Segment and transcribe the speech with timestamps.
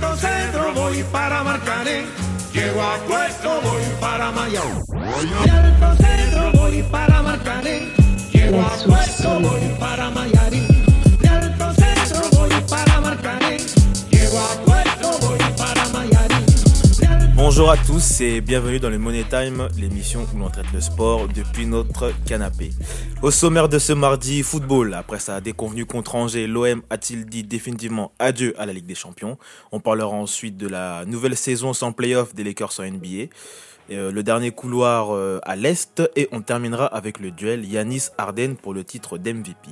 [0.00, 2.06] alto centro voy para Marcané.
[2.52, 4.82] Llego a puesto, voy para Mayao.
[4.94, 7.92] Alto centro voy para Marcané.
[8.32, 10.39] Llego a puesto, voy para Mayarín.
[17.60, 21.28] Bonjour à tous et bienvenue dans le Money Time, l'émission où l'on traite le sport
[21.28, 22.70] depuis notre canapé.
[23.20, 24.94] Au sommaire de ce mardi, football.
[24.94, 29.36] Après sa déconvenue contre Angers, l'OM a-t-il dit définitivement adieu à la Ligue des Champions?
[29.72, 33.28] On parlera ensuite de la nouvelle saison sans playoff des Lakers en NBA.
[33.90, 38.54] euh, le dernier couloir euh, à l'Est et on terminera avec le duel Yanis Arden
[38.54, 39.68] pour le titre d'MVP.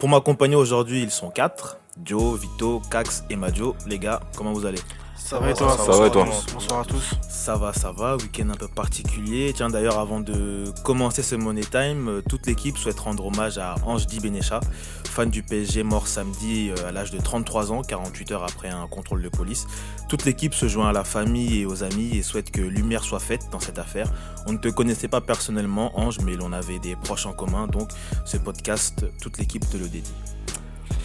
[0.00, 1.78] Pour m'accompagner aujourd'hui, ils sont quatre.
[2.04, 3.76] Joe, Vito, Cax et Majo.
[3.86, 4.80] Les gars, comment vous allez?
[5.28, 7.10] Ça va et toi Ça va et toi Bonsoir à tous.
[7.28, 9.52] Ça va, ça va, week-end un peu particulier.
[9.54, 13.74] Tiens, d'ailleurs, avant de commencer ce Money Time, euh, toute l'équipe souhaite rendre hommage à
[13.84, 14.60] Ange-Di Benecha,
[15.04, 18.86] fan du PSG mort samedi euh, à l'âge de 33 ans, 48 heures après un
[18.86, 19.66] contrôle de police.
[20.08, 23.20] Toute l'équipe se joint à la famille et aux amis et souhaite que lumière soit
[23.20, 24.10] faite dans cette affaire.
[24.46, 27.90] On ne te connaissait pas personnellement, Ange, mais l'on avait des proches en commun, donc
[28.24, 30.14] ce podcast, toute l'équipe te le dédie.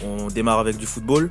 [0.02, 1.30] On démarre avec du football.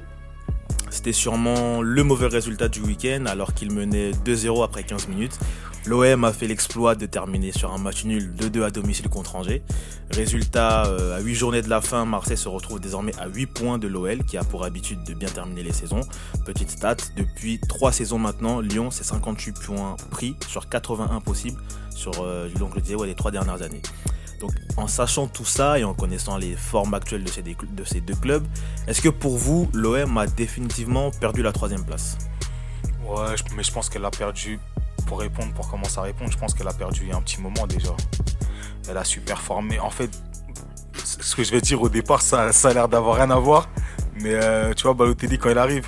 [0.93, 5.39] C'était sûrement le mauvais résultat du week-end alors qu'il menait 2-0 après 15 minutes.
[5.87, 9.63] L'OM a fait l'exploit de terminer sur un match nul 2-2 à domicile contre Angers.
[10.11, 13.77] Résultat, euh, à 8 journées de la fin, Marseille se retrouve désormais à 8 points
[13.79, 16.01] de l'OL qui a pour habitude de bien terminer les saisons.
[16.45, 22.21] Petite stat, depuis 3 saisons maintenant, Lyon c'est 58 points pris sur 81 possibles sur
[22.21, 23.81] euh, donc, le ouais, les 3 dernières années.
[24.43, 27.29] Donc en sachant tout ça et en connaissant les formes actuelles de
[27.85, 28.45] ces, deux- clubs,
[28.87, 32.17] est-ce que pour vous, l'OM a définitivement perdu la troisième place?
[33.07, 34.59] Ouais, mais je pense qu'elle a perdu.
[35.05, 37.21] Pour répondre, pour commencer à répondre, je pense qu'elle a perdu il y a un
[37.21, 37.95] petit moment déjà.
[38.89, 39.79] Elle a su performer.
[39.79, 40.11] En fait,
[41.05, 43.69] ce que je vais dire au départ, ça, ça a l'air d'avoir rien à voir.
[44.19, 45.87] Mais euh, tu vois, Balotelli, quand il arrive,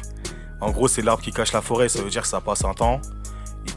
[0.62, 1.90] en gros, c'est l'arbre qui cache la forêt.
[1.90, 3.02] Ça veut dire que ça passe un temps.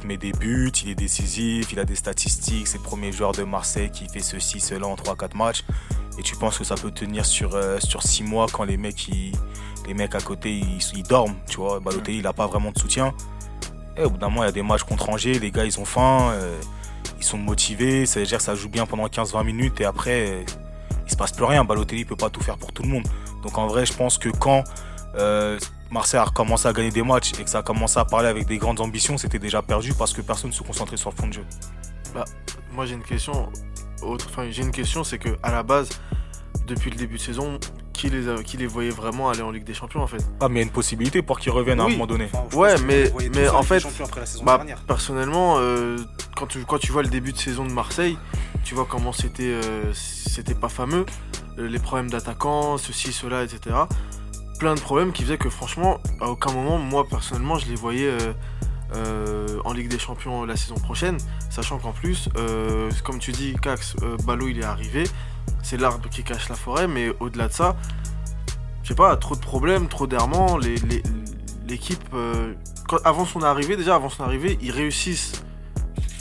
[0.05, 2.67] Met des buts, il est décisif, il a des statistiques.
[2.69, 5.65] C'est le premier joueur de Marseille qui fait ceci, cela en 3-4 matchs.
[6.19, 9.09] Et tu penses que ça peut tenir sur, euh, sur 6 mois quand les mecs,
[9.09, 9.33] ils-
[9.87, 11.35] les mecs à côté ils, dorment.
[11.49, 13.13] Tu vois, Balotelli, il n'a pas vraiment de soutien.
[13.97, 15.79] Et au bout d'un moment, il y a des matchs contre Angers, les gars, ils
[15.81, 16.57] ont faim, euh,
[17.19, 20.45] ils sont motivés, ça veut dire ça joue bien pendant 15-20 minutes et après,
[21.07, 21.65] il se passe plus rien.
[21.65, 23.07] Balotelli peut pas tout faire pour tout le monde.
[23.43, 24.63] Donc en vrai, je pense que quand
[25.17, 25.59] euh,
[25.91, 28.47] Marseille a recommencé à gagner des matchs et que ça a commencé à parler avec
[28.47, 31.27] des grandes ambitions, c'était déjà perdu parce que personne ne se concentrait sur le fond
[31.29, 31.45] de jeu.
[32.73, 33.51] Moi j'ai une question.
[34.03, 35.89] Autre, enfin j'ai une question, c'est que à la base,
[36.67, 37.59] depuis le début de saison,
[37.93, 40.25] qui les, a- qui les voyait vraiment aller en Ligue des Champions en fait?
[40.41, 41.93] Ah, mais il y a une possibilité pour qu'ils reviennent à un Oui.
[41.93, 42.29] moment donné.
[42.55, 44.81] Ouais, mais- mais en fait, après la saison Bah, dernière.
[44.83, 45.97] personnellement, euh,
[46.37, 48.17] quand, tu, quand tu vois le début de saison de Marseille,
[48.63, 51.07] tu vois comment c'était euh, c'était pas fameux,
[51.59, 53.75] euh, les problèmes d'attaquants, ceci, cela, etc.
[54.59, 58.09] Plein de problèmes qui faisaient que franchement, à aucun moment, moi personnellement, je les voyais
[58.09, 58.33] euh,
[58.95, 61.17] euh, en Ligue des Champions la saison prochaine,
[61.49, 65.05] sachant qu'en plus, euh, comme tu dis, Cax, Ballot il est arrivé,
[65.63, 67.77] c'est l'arbre qui cache la forêt, mais au-delà de ça,
[68.83, 70.59] je sais pas, trop de problèmes, trop d'errements,
[71.69, 72.03] l'équipe,
[73.05, 75.41] avant son arrivée, déjà avant son arrivée, ils réussissent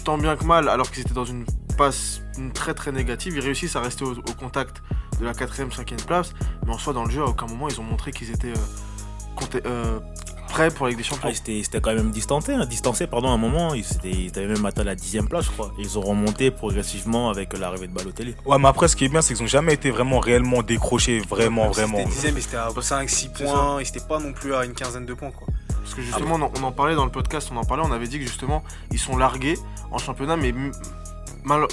[0.04, 1.46] tant bien que mal, alors qu'ils étaient dans une
[1.78, 2.22] passe
[2.54, 4.82] très très négative, ils réussissent à rester au, au contact
[5.20, 6.34] de la 4ème, 5ème place,
[6.66, 9.36] mais en soi dans le jeu, à aucun moment ils ont montré qu'ils étaient euh,
[9.36, 10.00] conté- euh,
[10.48, 11.28] prêts pour la Ligue des Champions.
[11.28, 13.74] Ah, ils étaient- C'était quand même distancé, hein, distancé pardon, à un moment.
[13.74, 15.74] Ils étaient, ils avaient même atteint la dixième place, je crois.
[15.80, 18.36] Ils ont remonté progressivement avec l'arrivée de Balotelli.
[18.46, 21.20] Ouais, mais après, ce qui est bien, c'est qu'ils n'ont jamais été vraiment réellement décrochés,
[21.20, 21.98] vraiment, vraiment.
[21.98, 24.74] C'était dixième, mais c'était à 5-6 C'est points, et c'était pas non plus à une
[24.74, 25.48] quinzaine de points quoi.
[25.84, 27.92] Parce que justement, on, en, on en parlait dans le podcast, on en parlait, on
[27.94, 29.58] avait dit que justement, ils sont largués
[29.92, 30.54] en championnat, mais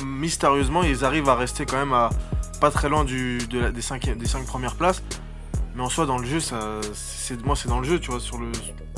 [0.04, 1.94] mystérieusement, ils arrivent à rester quand même
[2.60, 4.08] pas très loin des, cinq,
[4.46, 5.02] premières places.
[5.74, 8.20] Mais en soi, dans le jeu, ça, c'est, moi, c'est dans le jeu, tu vois,
[8.20, 8.46] sur le.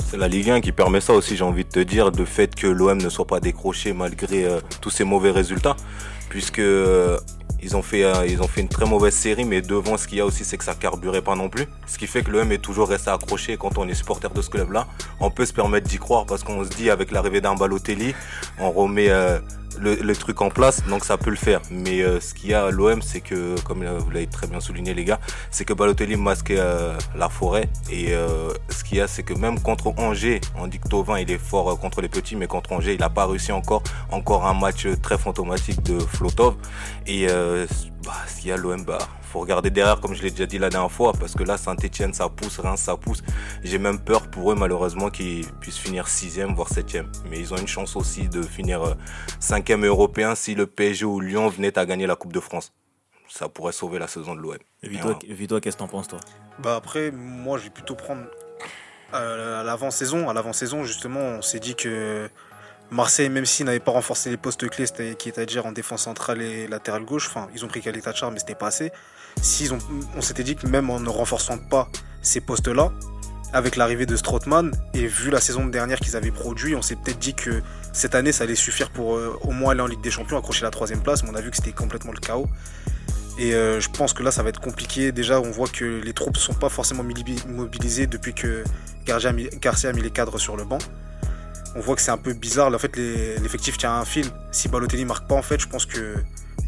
[0.05, 2.53] C'est la Ligue 1 qui permet ça aussi, j'ai envie de te dire, de fait
[2.53, 5.75] que l'OM ne soit pas décroché malgré euh, tous ces mauvais résultats,
[6.29, 7.17] puisque euh,
[7.61, 10.19] ils ont fait euh, ils ont fait une très mauvaise série, mais devant ce qu'il
[10.19, 12.51] y a aussi, c'est que ça carburait pas non plus, ce qui fait que l'OM
[12.51, 13.57] est toujours resté accroché.
[13.57, 14.87] Quand on est supporter de ce club-là,
[15.19, 18.13] on peut se permettre d'y croire parce qu'on se dit avec l'arrivée d'un Balotelli,
[18.59, 19.09] on remet
[19.79, 21.61] le, le truc en place, donc ça peut le faire.
[21.71, 24.47] Mais euh, ce qu'il y a à l'OM, c'est que, comme euh, vous l'avez très
[24.47, 25.19] bien souligné les gars,
[25.51, 27.69] c'est que Balotelli masque euh, la forêt.
[27.91, 31.19] Et euh, ce qu'il y a, c'est que même contre Angers, on dit que Tovin
[31.19, 33.83] il est fort euh, contre les petits, mais contre Angers, il n'a pas réussi encore.
[34.11, 36.55] Encore un match euh, très fantomatique de Flotov.
[37.05, 37.27] Et
[37.97, 40.57] euh, bah, qu'il y a, l'OM, bah, faut regarder derrière, comme je l'ai déjà dit
[40.57, 43.23] la dernière fois, parce que là, Saint-Etienne, ça pousse, Reims, ça pousse.
[43.63, 47.11] J'ai même peur pour eux, malheureusement, qu'ils puissent finir sixième, voire septième.
[47.29, 48.93] Mais ils ont une chance aussi de finir euh,
[49.39, 52.73] cinquième européen si le PSG ou Lyon venait à gagner la Coupe de France.
[53.29, 54.57] Ça pourrait sauver la saison de l'OM.
[54.83, 56.19] Vito, qu'est-ce que t'en penses, toi?
[56.59, 58.23] Bah après, moi je vais plutôt prendre
[59.13, 62.29] Euh, à l'avant-saison, à l'avant-saison, justement, on s'est dit que
[62.89, 65.71] Marseille, même s'ils n'avaient pas renforcé les postes clés, c'était- qui étaient à dire en
[65.71, 68.91] défense centrale et latéral gauche, enfin, ils ont pris Khalid Tachar, mais c'était pas assez.
[70.15, 71.89] On s'était dit que même en ne renforçant pas
[72.21, 72.91] ces postes-là,
[73.53, 77.19] avec l'arrivée de Strootman et vu la saison dernière qu'ils avaient produit, on s'est peut-être
[77.19, 77.61] dit que
[77.93, 80.63] cette année, ça allait suffire pour euh, au moins aller en Ligue des Champions, accrocher
[80.63, 82.47] la troisième place, mais on a vu que c'était complètement le chaos.
[83.39, 85.11] Et euh, je pense que là, ça va être compliqué.
[85.11, 87.03] Déjà, on voit que les troupes ne sont pas forcément
[87.47, 88.63] mobilisées depuis que
[89.05, 90.79] Garcia a mis les cadres sur le banc.
[91.75, 92.73] On voit que c'est un peu bizarre.
[92.73, 94.25] En fait, l'effectif tient un fil.
[94.51, 96.15] Si Balotelli marque pas, en fait, je pense que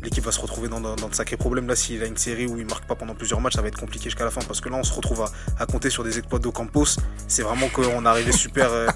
[0.03, 1.67] l'équipe va se retrouver dans, de sacrés problèmes.
[1.67, 3.79] Là, s'il a une série où il marque pas pendant plusieurs matchs, ça va être
[3.79, 4.41] compliqué jusqu'à la fin.
[4.41, 5.25] Parce que là, on se retrouve
[5.57, 6.97] à, compter sur des exploits d'Ocampos.
[7.27, 8.87] C'est vraiment qu'on arrivé super euh,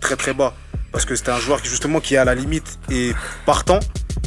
[0.00, 0.54] très très bas.
[0.92, 3.12] Parce que c'était un joueur qui, justement, qui est à la limite et
[3.46, 3.80] partant.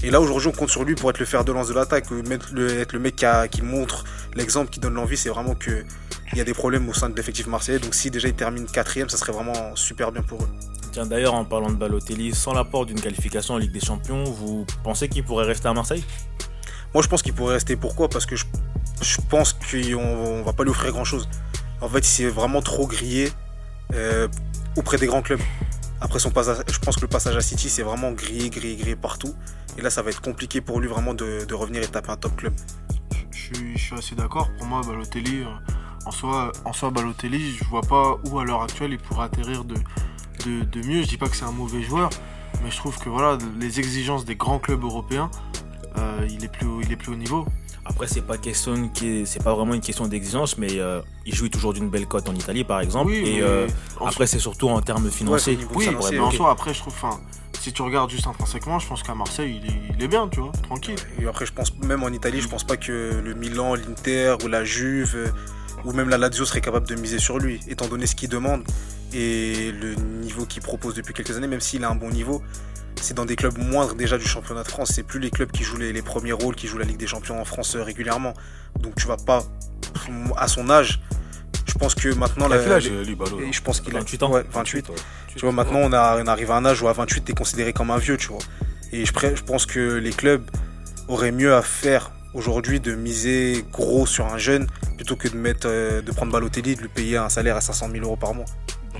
[0.04, 2.06] Et là, aujourd'hui, on compte sur lui pour être le fer de lance de l'attaque,
[2.12, 3.16] être le mec
[3.52, 4.04] qui, montre
[4.36, 5.18] l'exemple, qui donne l'envie.
[5.18, 5.86] C'est vraiment que
[6.34, 7.80] il y a des problèmes au sein de l'effectif marseillais.
[7.80, 10.50] Donc, si déjà il termine quatrième, ça serait vraiment super bien pour eux.
[10.98, 14.66] Tiens, d'ailleurs, en parlant de Balotelli, sans l'apport d'une qualification en Ligue des Champions, vous
[14.84, 16.04] pensez qu'il pourrait rester à Marseille?
[16.92, 17.76] Moi, je pense qu'il pourrait rester.
[17.76, 18.10] Pourquoi?
[18.10, 18.46] Parce que je,
[19.04, 21.30] je pense qu'on on va pas lui offrir grand chose.
[21.82, 23.32] En fait, il s'est vraiment trop grillé
[23.94, 24.28] euh,
[24.76, 25.40] auprès des grands clubs.
[26.02, 28.96] Après son passage, je pense que le passage à City, c'est vraiment grillé, grillé, grillé
[28.96, 29.36] partout.
[29.78, 32.18] Et là, ça va être compliqué pour lui vraiment de, de revenir et taper un
[32.18, 32.54] top club.
[33.30, 34.50] Je suis, je suis assez d'accord.
[34.58, 38.64] Pour moi, Balotelli, euh, en soi, en soi, Balotelli, je vois pas où à l'heure
[38.64, 39.76] actuelle il pourrait atterrir de,
[40.46, 41.02] de, de mieux.
[41.04, 42.10] Je dis pas que c'est un mauvais joueur,
[42.64, 45.30] mais je trouve que voilà, les exigences des grands clubs européens,
[45.98, 47.46] euh, il est plus, haut- il est plus haut niveau.
[47.86, 48.92] Après, c'est pas question
[49.26, 52.36] c'est pas vraiment une question d'exigence, mais euh, il jouit toujours d'une belle cote en
[52.36, 53.12] Italie, par exemple.
[53.12, 53.66] Oui, et euh,
[54.06, 55.58] après, c'est surtout en termes financiers.
[55.74, 56.38] Oui, ça pourrait mais en bloquer.
[56.38, 57.18] soi, après, je trouve, enfin,
[57.62, 60.42] si tu regardes juste intrinsèquement, je pense qu'à Marseille, il est, il est bien, tu
[60.42, 60.98] vois, tranquille.
[61.22, 64.48] Et après, je pense même en Italie, je pense pas que le Milan, l'Inter ou
[64.50, 65.32] la Juve
[65.86, 68.64] ou même la Lazio serait capable de miser sur lui, étant donné ce qu'il demande
[69.14, 72.42] et le niveau qu'il propose depuis quelques années, même s'il a un bon niveau.
[73.02, 74.92] C'est dans des clubs moindres déjà du championnat de France.
[74.94, 77.08] C'est plus les clubs qui jouent les, les premiers rôles, qui jouent la Ligue des
[77.08, 78.34] Champions en France euh, régulièrement.
[78.80, 79.44] Donc tu vas pas,
[80.36, 81.00] à son âge,
[81.66, 82.48] je pense que maintenant.
[82.48, 83.18] La- quel âge, les- lui,
[83.52, 84.32] je pense qu'il a 28 ans.
[84.32, 84.90] Ouais, 28.
[84.90, 84.96] ouais.
[85.36, 87.72] Tu vois, maintenant, on, a, on arrive à un âge où à 28, t'es considéré
[87.72, 88.40] comme un vieux, tu vois.
[88.92, 90.50] Et je, pense que les clubs
[91.08, 95.68] auraient mieux à faire aujourd'hui de miser gros sur un jeune plutôt que de mettre,
[95.70, 98.34] euh, de prendre Balotelli et de lui payer un salaire à 500 000 euros par
[98.34, 98.46] mois.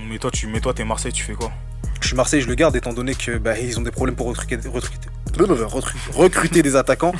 [0.06, 1.50] Mais toi, tu, mais toi, t'es Marseille, tu fais quoi
[2.00, 4.26] Je suis Marseille, je le garde étant donné que bah, ils ont des problèmes pour
[4.28, 4.56] recruter,
[6.14, 7.12] recruter, des attaquants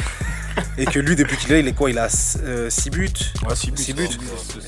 [0.76, 3.08] et que lui, depuis qu'il est là, il est quoi Il a 6 buts?
[3.48, 3.82] Ouais, 6 buts.
[3.82, 4.08] Six buts.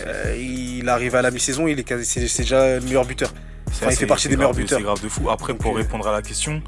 [0.07, 3.33] Euh, il arrive à la mi-saison, il est quasi- c'est c'est déjà le meilleur buteur.
[3.83, 4.79] Il fait partie des meilleurs buteurs.
[4.79, 5.31] C'est grave de fou.
[5.31, 6.63] Après, pour Donc, euh, répondre à la question,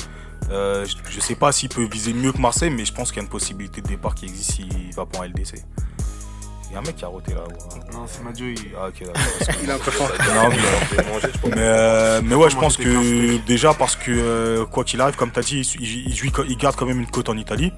[0.50, 3.16] euh, je, je sais pas s'il peut viser mieux que Marseille, mais je pense qu'il
[3.18, 5.54] y a une possibilité de départ qui existe s'il va pas en LDC.
[6.72, 7.40] Il y a un mec qui a roté là.
[7.42, 7.92] ouais.
[7.92, 8.56] Non, c'est Madio, il...
[8.80, 9.54] Ah, ok, d'accord.
[9.62, 10.08] Il est un peu fort.
[10.34, 14.98] Non, mais- Mais, euh, mais ouais, je pense que déjà parce que euh, quoi qu'il
[15.02, 17.74] arrive, comme tu as dit, il, garde quand même une cote en Italie.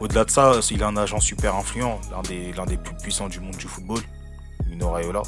[0.00, 3.28] Au-delà de ça, il a un agent super influent, l'un des, l'un des plus puissants
[3.28, 3.98] du monde du football,
[4.66, 5.20] Mino Raiola.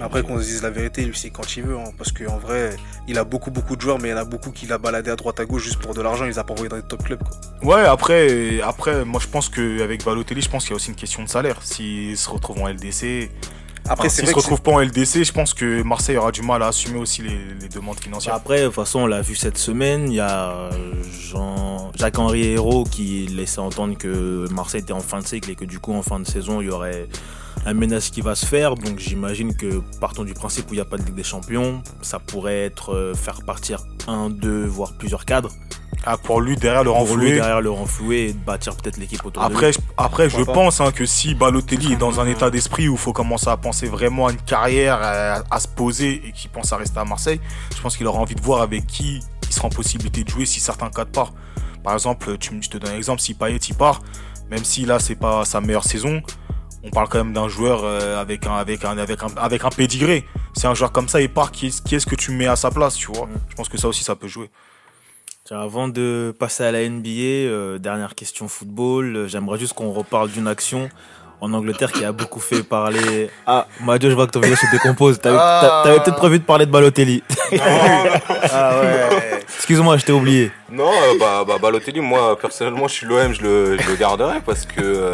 [0.00, 2.76] Après qu'on se dise la vérité, lui c'est quand il veut, hein, parce qu'en vrai,
[3.06, 5.10] il a beaucoup beaucoup de joueurs, mais il y en a beaucoup qui l'a baladé
[5.10, 6.82] à droite à gauche juste pour de l'argent, il les a pas envoyés dans les
[6.82, 7.22] top clubs.
[7.22, 7.76] Quoi.
[7.76, 10.96] Ouais, après, après moi je pense qu'avec Balotelli, je pense qu'il y a aussi une
[10.96, 11.62] question de salaire.
[11.62, 13.30] S'il se retrouve en LDC,
[13.88, 16.68] Après, s'il se retrouve pas en LDC, je pense que Marseille aura du mal à
[16.68, 18.34] assumer aussi les, les demandes financières.
[18.34, 20.08] Après, de toute façon, on l'a vu cette semaine.
[20.08, 21.92] Il y a euh, Jean...
[21.94, 25.78] Jacques-Henri Hérault qui laissait entendre que Marseille était en fin de cycle et que du
[25.78, 27.08] coup, en fin de saison, il y aurait
[27.66, 28.74] un menace qui va se faire.
[28.74, 31.82] Donc j'imagine que partant du principe où il n'y a pas de Ligue des Champions,
[32.02, 35.50] ça pourrait être euh, faire partir un, deux, voire plusieurs cadres
[36.04, 37.34] Ah, pour lui, derrière le pour lui renflouer.
[37.34, 39.72] derrière le renflouer et de bâtir peut-être l'équipe autour de Après, lui.
[39.74, 42.98] je, après, je pense hein, que si Balotelli est dans un état d'esprit où il
[42.98, 46.72] faut commencer à penser vraiment à une carrière, à, à se poser et qu'il pense
[46.72, 47.40] à rester à Marseille,
[47.74, 50.44] je pense qu'il aura envie de voir avec qui il sera en possibilité de jouer
[50.46, 51.34] si certains cas partent.
[51.82, 54.00] Par exemple, tu, me- je te donne un exemple, si Payet il part,
[54.50, 56.20] même si là c'est pas sa meilleure saison,
[56.84, 59.70] on parle quand même d'un joueur euh, avec un avec un avec un avec un
[59.70, 60.24] pédigré.
[60.54, 62.56] C'est un joueur comme ça, il part, qui, est- qui est-ce que tu mets à
[62.56, 63.28] sa place, tu vois?
[63.48, 64.50] Je pense que ça aussi ça peut jouer.
[65.44, 69.90] Tiens, avant de passer à la NBA, euh, dernière question football, euh, j'aimerais juste qu'on
[69.92, 70.88] reparle d'une action
[71.40, 73.28] en Angleterre qui a beaucoup fait parler.
[73.46, 75.20] Ah, Madio, je vois que ton visage se décompose.
[75.20, 75.60] T'avais Ah.
[75.60, 77.22] t'a- t'avais peut-être prévu de parler de Balotelli.
[78.52, 79.40] Ah ouais.
[79.56, 80.50] Excuse-moi, je t'ai oublié.
[80.70, 84.40] Non, euh, bah, bah, Balotelli, moi personnellement, je suis l'OM, je le, je le garderai
[84.44, 85.12] parce que euh,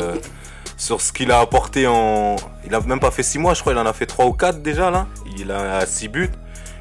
[0.81, 2.37] sur ce qu'il a apporté en.
[2.67, 4.33] Il a même pas fait 6 mois, je crois, il en a fait 3 ou
[4.33, 5.07] 4 déjà là.
[5.39, 6.31] Il a 6 buts.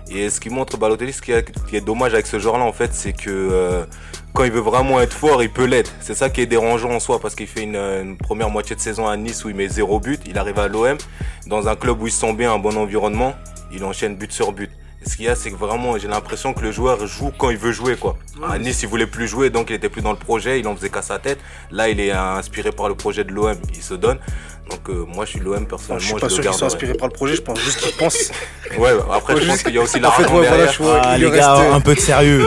[0.09, 3.13] Et ce qui montre Balotelli, ce qui est, dommage avec ce genre-là, en fait, c'est
[3.13, 3.85] que euh,
[4.33, 5.91] quand il veut vraiment être fort, il peut l'être.
[5.99, 8.81] C'est ça qui est dérangeant en soi parce qu'il fait une, une première moitié de
[8.81, 10.21] saison à Nice où il met 0 but.
[10.25, 10.97] Il arrive à l'OM,
[11.45, 13.35] dans un club où il se sent bien, un bon environnement,
[13.71, 14.71] il enchaîne but sur but.
[15.05, 17.57] Ce qu'il y a, c'est que vraiment, j'ai l'impression que le joueur joue quand il
[17.57, 18.17] veut jouer, quoi.
[18.37, 20.67] Ouais, à Nice, il voulait plus jouer, donc il était plus dans le projet, il
[20.67, 21.39] en faisait qu'à sa tête.
[21.71, 24.19] Là, il est inspiré par le projet de l'OM, il se donne.
[24.69, 25.99] Donc, euh, moi, je suis l'OM personnellement.
[25.99, 27.95] je suis pas le sûr qu'ils soient inspirés par le projet, je pense juste qu'ils
[27.95, 28.31] pensent.
[28.77, 30.71] Ouais, après, je pense qu'il y a aussi En la fait, ouais, voilà, derrière.
[30.73, 32.45] je vois, Ah, il les gars, restait- un peu de sérieux.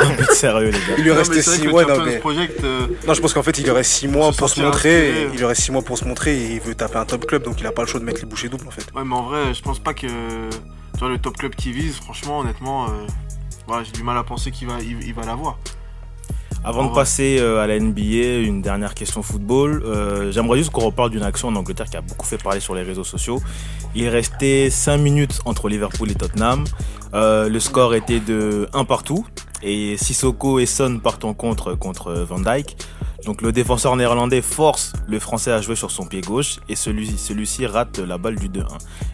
[0.00, 0.94] un peu de sérieux, les gars.
[0.98, 2.18] Il lui restait c'est vrai 6 que mois, le non mais.
[2.18, 4.60] Project, euh, Non, je pense qu'en fait, il lui reste 6 mois Se pour se
[4.60, 5.08] montrer.
[5.08, 5.28] inspiré.
[5.32, 7.44] Il lui reste 6 mois pour se montrer et il veut taper un top club,
[7.44, 8.84] donc il a pas le choix de mettre les bouchées doubles en fait.
[8.94, 10.06] Ouais, mais en vrai, je pense pas que
[10.94, 13.06] tu vois, le top club qui vise, franchement, honnêtement, euh,
[13.66, 15.58] voilà, j'ai du mal à penser qu'il va, il, il va l'avoir.
[16.66, 16.94] Avant de Ouais.
[16.94, 19.82] passer euh, à la NBA, une dernière question football.
[19.84, 22.74] Euh, J'aimerais juste qu'on reparle d'une action en Angleterre qui a beaucoup fait parler sur
[22.74, 23.42] les réseaux sociaux.
[23.94, 26.64] Il restait 5 minutes entre Liverpool et Tottenham.
[27.12, 29.26] Euh, le score était de 1 partout.
[29.62, 32.76] Et Sissoko et Son partent en contre contre Van Dyke.
[33.24, 37.16] Donc le défenseur néerlandais force le français à jouer sur son pied gauche et celui-
[37.16, 38.66] celui-ci rate la balle du 2-1.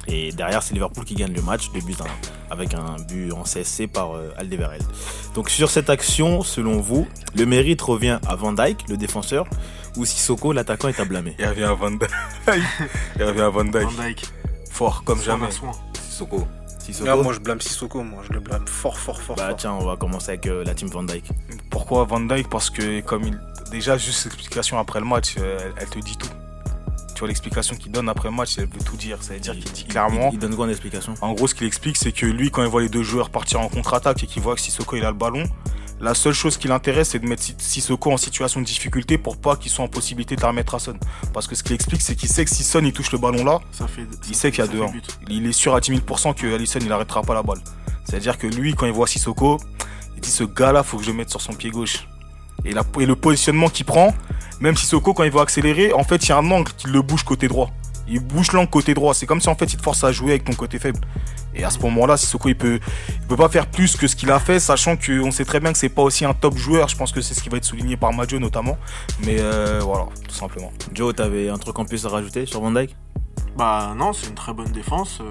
[0.09, 2.07] Et derrière c'est Liverpool qui gagne le match 2 buts à 1
[2.53, 4.83] avec un but en CSC par euh, Alderweireld.
[5.35, 9.47] Donc sur cette action, selon vous, le mérite revient à Van Dyke, le défenseur,
[9.97, 11.37] ou Sissoko, l'attaquant, est à blâmer?
[11.39, 12.11] Il avait un Van Dyke.
[13.17, 13.83] Il avait un Van Dyke.
[13.97, 14.25] Van Dyke,
[14.71, 15.47] Fort comme jamais.
[15.47, 15.71] à soin.
[16.09, 16.47] Sissoko.
[16.81, 19.37] Sissoko Là, moi je blâme Sissoko, moi je le blâme fort, fort, fort.
[19.37, 19.57] Bah fort.
[19.57, 21.31] tiens, on va commencer avec euh, la team Van Dyke.
[21.71, 23.39] Pourquoi Van Dyke Parce que comme il...
[23.71, 26.29] déjà juste l'explication après le match, euh, elle, elle te dit tout.
[27.15, 29.23] Tu vois l'explication qu'il donne après le match, elle veut tout dire.
[29.23, 30.31] Ça veut dire qu'il dit clairement.
[30.31, 31.15] Il, il donne quoi en explication?
[31.21, 33.61] En gros, ce qu'il explique, c'est que lui, quand il voit les deux joueurs partir
[33.61, 35.45] en contre-attaque et qu'il voit que Sissoko il a le ballon,
[36.01, 39.37] la seule chose qui l'intéresse, c'est de mettre Si- Sissoko en situation de difficulté pour
[39.37, 40.95] pas qu'il soit en possibilité de la remettre à Son.
[41.35, 43.45] Parce que ce qu'il explique, c'est qu'il sait que si Son il touche le ballon
[43.45, 44.93] là, Ça fait, il sait qu'il y a deux ans.
[45.29, 47.61] Il est sûr à 10 000% que Alisson il arrêtera pas la balle.
[48.05, 49.61] C'est-à-dire que lui, quand il voit Sissoko,
[50.17, 52.09] il dit ce gars-là, faut que je le mette sur son pied gauche.
[52.65, 54.15] Et, la- et le positionnement qu'il prend,
[54.61, 57.03] même Sissoko, quand il va accélérer, en fait, il y a un angle qui le
[57.03, 57.71] bouge côté droit.
[58.09, 59.15] Il bouge l'angle côté droit.
[59.15, 60.99] C'est comme si en fait il te force à jouer avec ton côté faible.
[61.55, 62.79] Et à ce moment-là, Sissoko il peut,
[63.09, 65.73] il peut pas faire plus que ce qu'il a fait, sachant qu'on sait très bien
[65.73, 66.89] que c'est pas aussi un top joueur.
[66.89, 68.79] Je pense que c'est ce qui va être souligné par Maggio notamment.
[69.25, 70.73] Mais euh, voilà, tout simplement.
[70.95, 72.95] Joe, t'avais un truc en plus à rajouter sur Van Dyke
[73.57, 75.21] Bah non, c'est une très bonne défense.
[75.21, 75.29] euh,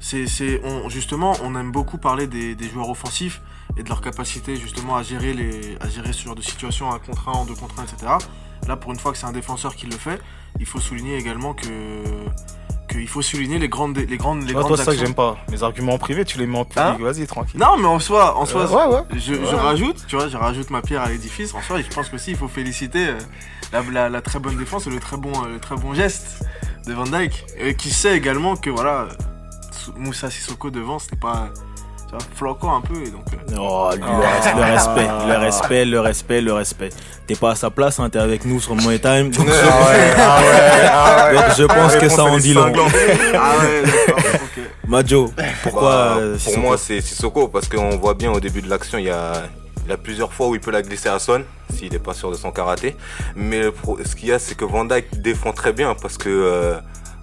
[0.00, 3.42] c'est, c'est, on, justement, on aime beaucoup parler des, des joueurs offensifs
[3.76, 6.98] et de leur capacité justement à gérer, les, à gérer ce genre de situation, un
[6.98, 8.12] contre un, en deux contre un, etc.
[8.66, 10.20] Là, pour une fois que c'est un défenseur qui le fait,
[10.60, 11.66] il faut souligner également que
[12.88, 15.06] qu'il faut souligner les grandes, les grandes, les grandes toi, c'est ça que actions.
[15.06, 15.36] j'aime pas.
[15.50, 16.78] Mes arguments en privé, tu les mets en public.
[16.84, 17.60] Hein Vas-y, tranquille.
[17.60, 19.02] Non, mais en soi, en soi, Euh, ouais, ouais.
[19.20, 21.54] Je, je rajoute, tu vois, je rajoute ma pierre à l'édifice.
[21.54, 23.18] En soi, je pense qu'aussi il faut féliciter euh,
[23.72, 26.42] la, la- la très bonne défense et le très bon, euh, le très bon geste
[26.86, 29.08] de Van Dyke, et qui sait également que voilà, euh,
[29.96, 31.50] Moussa Sissoko devant, c'était pas,
[32.08, 33.24] tu vois, floquant un peu et donc.
[33.32, 36.88] euh, Oh, lui, le, res- le respect, le respect, le respect, le respect.
[37.26, 39.30] T'es pas à sa place, hein, t'es avec nous sur Money Time.
[39.30, 39.46] Donc,
[40.18, 42.72] Ah donc je pense que ça en dit long.
[42.72, 44.62] ah ouais, d'accord, ok.
[44.86, 46.60] Majo, pourquoi Bah, euh, Pour Sissoko?
[46.60, 49.32] moi, c'est Sissoko parce qu'on voit bien au début de l'action, il y a,
[49.84, 51.42] il y a plusieurs fois où il peut la glisser à Son
[51.74, 52.96] s'il n'est pas sûr de son karaté.
[53.36, 56.16] Mais le pro- ce qu'il y a, c'est que Van Dyke défend très bien parce
[56.16, 56.74] que, euh,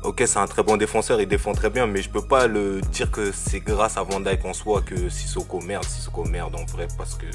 [0.05, 2.81] ok, c'est un très bon défenseur, il défend très bien, mais je peux pas le
[2.81, 5.85] dire que c'est grâce à Van Dyke en soi que Sissoko merde.
[5.85, 7.25] Sissoko merde en vrai parce que.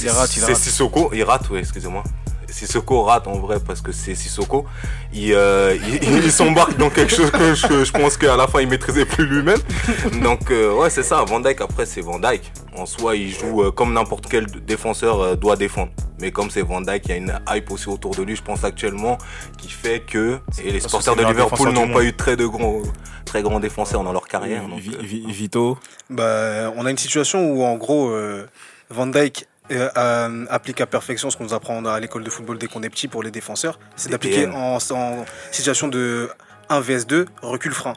[0.00, 0.54] Il rate, il C'est.
[0.54, 2.02] Sissoko, il rate, oui, excusez-moi.
[2.48, 4.64] Sissoko rate en vrai parce que c'est Sissoko.
[5.12, 8.60] Il, euh, il, il s'embarque dans quelque chose que je, je pense qu'à la fin
[8.60, 9.60] il maîtrisait plus lui-même.
[10.22, 11.22] Donc euh, ouais c'est ça.
[11.24, 12.50] Van Dyke après c'est Van Dyke.
[12.76, 15.90] En soi il joue euh, comme n'importe quel défenseur euh, doit défendre.
[16.20, 18.42] Mais comme c'est Van Dyke, il y a une hype aussi autour de lui, je
[18.42, 19.18] pense actuellement,
[19.56, 22.82] qui fait que et les supporters de Liverpool n'ont pas eu très de grands,
[23.24, 24.62] très grands défenseurs dans leur carrière.
[24.66, 25.78] donc, euh, Vi- Vito,
[26.10, 28.46] Bah, on a une situation où en gros euh,
[28.90, 32.66] Van Dyke euh, applique à perfection ce qu'on nous apprend à l'école de football dès
[32.66, 36.30] qu'on est petit pour les défenseurs, c'est d'appliquer en, en situation de
[36.68, 37.92] 1 vs 2 recul frein,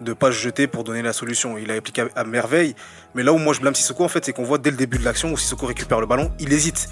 [0.00, 1.58] de pas se jeter pour donner la solution.
[1.58, 2.74] Il a appliqué à, à merveille,
[3.14, 4.98] mais là où moi je blâme Sissoko en fait, c'est qu'on voit dès le début
[4.98, 6.88] de l'action où Sissoko récupère le ballon, il hésite.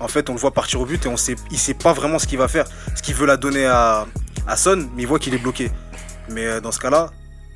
[0.00, 2.18] En fait, on le voit partir au but et on sait, il sait pas vraiment
[2.18, 4.06] ce qu'il va faire, ce qu'il veut la donner à,
[4.46, 5.70] à Son, mais il voit qu'il est bloqué.
[6.30, 7.10] Mais euh, dans ce cas-là,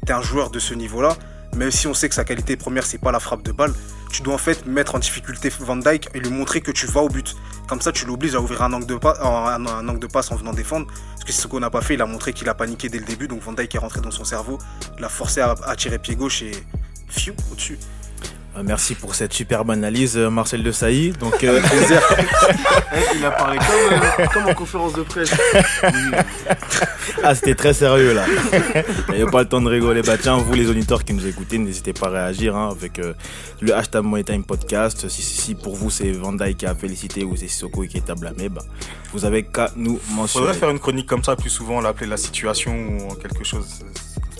[0.06, 1.16] t'es un joueur de ce niveau-là,
[1.56, 3.72] même si on sait que sa qualité première c'est pas la frappe de balle,
[4.10, 7.00] tu dois en fait mettre en difficulté Van Dyke et lui montrer que tu vas
[7.02, 7.36] au but.
[7.68, 10.36] Comme ça, tu l'obliges à ouvrir un angle de, pa- un, angle de passe en
[10.36, 10.86] venant défendre.
[10.86, 12.98] Parce que c'est ce qu'on n'a pas fait, il a montré qu'il a paniqué dès
[12.98, 14.58] le début, donc Van Dyke est rentré dans son cerveau,
[14.98, 16.52] l'a forcé à, tirer pied gauche et
[17.08, 17.78] fiou au-dessus.
[18.56, 21.12] Euh, merci pour cette superbe analyse, euh, Marcel de Sailly.
[21.12, 21.60] Donc, euh,
[22.98, 25.30] Eh, il a parlé comme, euh, comme en conférence de presse.
[27.22, 28.24] ah, c'était très sérieux là.
[29.10, 30.02] Il n'y a pas le temps de rigoler.
[30.02, 33.12] Bah, tiens, vous les auditeurs qui nous écoutez, n'hésitez pas à réagir hein, avec euh,
[33.60, 35.08] le hashtag Money Time Podcast.
[35.08, 37.98] Si, si, si pour vous c'est Van Dyke qui a félicité ou c'est Sissoko qui
[37.98, 38.62] est à blâmer, bah,
[39.12, 40.46] vous avez qu'à nous mentionner.
[40.46, 43.84] Faudrait faire une chronique comme ça plus souvent, l'appeler la situation ou quelque chose.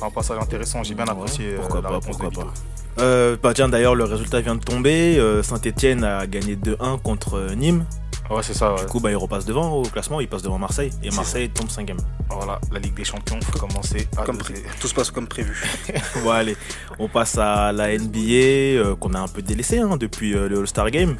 [0.00, 2.52] Un passage intéressant, j'ai bien apprécié euh, pourquoi la pas, pourquoi pas.
[3.00, 5.18] Euh, bah tiens, d'ailleurs, le résultat vient de tomber.
[5.18, 7.84] Euh, Saint-Etienne a gagné 2-1 contre euh, Nîmes.
[8.30, 8.74] Ouais, c'est ça.
[8.74, 8.80] ouais.
[8.80, 10.90] Du coup, bah, il repasse devant au classement, il passe devant Marseille.
[11.02, 11.90] Et Marseille tombe 5
[12.30, 14.52] Voilà, la Ligue des Champions faut commencer à Comme doser.
[14.54, 15.56] pré- Tout se passe comme prévu.
[16.22, 16.56] Bon, allez,
[16.98, 20.58] on passe à la NBA, euh, qu'on a un peu délaissé hein, depuis euh, le
[20.60, 21.16] All-Star Game.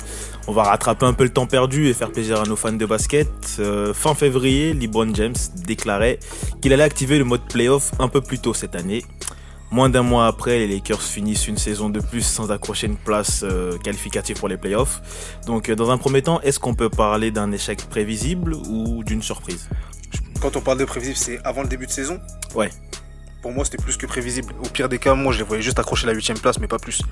[0.47, 2.87] On va rattraper un peu le temps perdu et faire plaisir à nos fans de
[2.87, 3.29] basket.
[3.59, 5.35] Euh, fin février, LeBron James
[5.67, 6.19] déclarait
[6.61, 9.05] qu'il allait activer le mode playoff un peu plus tôt cette année.
[9.71, 13.43] Moins d'un mois après, les Lakers finissent une saison de plus sans accrocher une place
[13.43, 15.03] euh, qualificative pour les playoffs.
[15.47, 19.23] Donc, euh, dans un premier temps, est-ce qu'on peut parler d'un échec prévisible ou d'une
[19.23, 19.69] surprise?
[20.41, 22.19] Quand on parle de prévisible, c'est avant le début de saison?
[22.55, 22.71] Ouais.
[23.43, 24.55] Pour moi, c'était plus que prévisible.
[24.65, 26.79] Au pire des cas, moi, je les voyais juste accrocher la 8 place, mais pas
[26.79, 27.03] plus.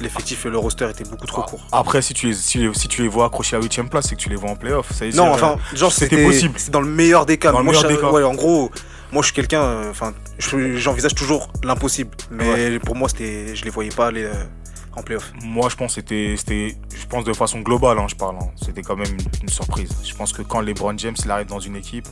[0.00, 1.66] L'effectif et le roster était beaucoup trop court.
[1.72, 4.16] Après, si tu, les, si, les- si tu les vois accrochés à 8ème place, c'est
[4.16, 4.90] que tu les vois en playoff.
[4.92, 6.54] Ça y est, Non, c'est- enfin, genre, c'était c'était possible.
[6.58, 7.52] C'est dans le meilleur des cas.
[7.52, 8.10] Dans le moi, meilleur je- des cas.
[8.10, 8.70] Ouais, en gros,
[9.12, 9.62] moi, je suis quelqu'un.
[9.62, 12.10] euh, Enfin, je- j'envisage toujours l'impossible.
[12.30, 14.32] Mais pour moi, c'était, je les voyais pas aller euh,
[14.96, 15.32] en playoff.
[15.42, 18.36] Moi, je pense que c'était, c'était, je pense de façon globale, hein, je parle.
[18.36, 18.48] hein.
[18.56, 19.90] C'était quand même une, une surprise.
[20.04, 22.06] Je pense que quand LeBron James il arrive dans une équipe,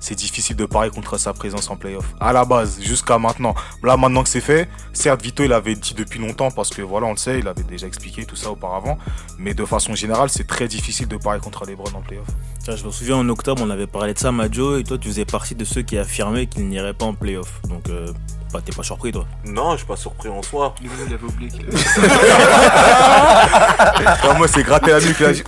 [0.00, 2.06] c'est difficile de parier contre sa présence en playoff.
[2.20, 3.54] À la base, jusqu'à maintenant.
[3.82, 7.06] Là, maintenant que c'est fait, certes, Vito, il avait dit depuis longtemps parce que voilà,
[7.06, 8.98] on le sait, il avait déjà expliqué tout ça auparavant.
[9.38, 12.28] Mais de façon générale, c'est très difficile de parier contre LeBron en playoff.
[12.66, 15.24] Je me souviens en octobre, on avait parlé de ça, Majo, et toi, tu faisais
[15.24, 17.60] partie de ceux qui affirmaient qu'il n'irait pas en playoff.
[17.68, 18.12] Donc, euh,
[18.52, 19.26] bah, t'es pas surpris, toi.
[19.44, 20.74] Non, je suis pas surpris en soi.
[20.82, 21.76] Il avait oublié qu'il avait.
[24.06, 25.28] Ah, moi, c'est gratter la nuque là.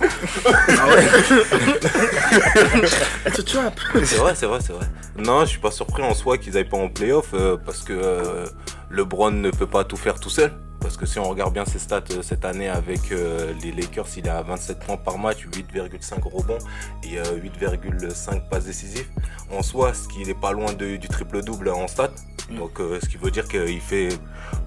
[4.03, 4.85] C'est vrai, c'est vrai, c'est vrai.
[5.17, 7.93] Non, je suis pas surpris en soi qu'ils aillent pas en playoff euh, parce que
[7.93, 8.45] euh,
[8.89, 10.51] LeBron ne peut pas tout faire tout seul.
[10.81, 14.07] Parce que si on regarde bien ses stats euh, cette année avec euh, les Lakers,
[14.17, 16.57] il est à 27 points par match, 8,5 rebonds
[17.03, 17.23] et euh,
[17.61, 19.05] 8,5 passes décisives.
[19.51, 22.09] En soi, ce qui n'est pas loin de- du triple-double en stats.
[22.49, 24.09] Donc, euh, ce qui veut dire qu'il fait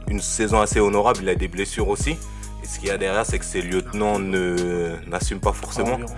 [0.09, 1.19] une saison assez honorable.
[1.23, 2.13] Il a des blessures aussi.
[2.63, 5.99] Et ce qu'il y a derrière, c'est que ses lieutenants n'assument pas forcément.
[5.99, 6.11] Donc,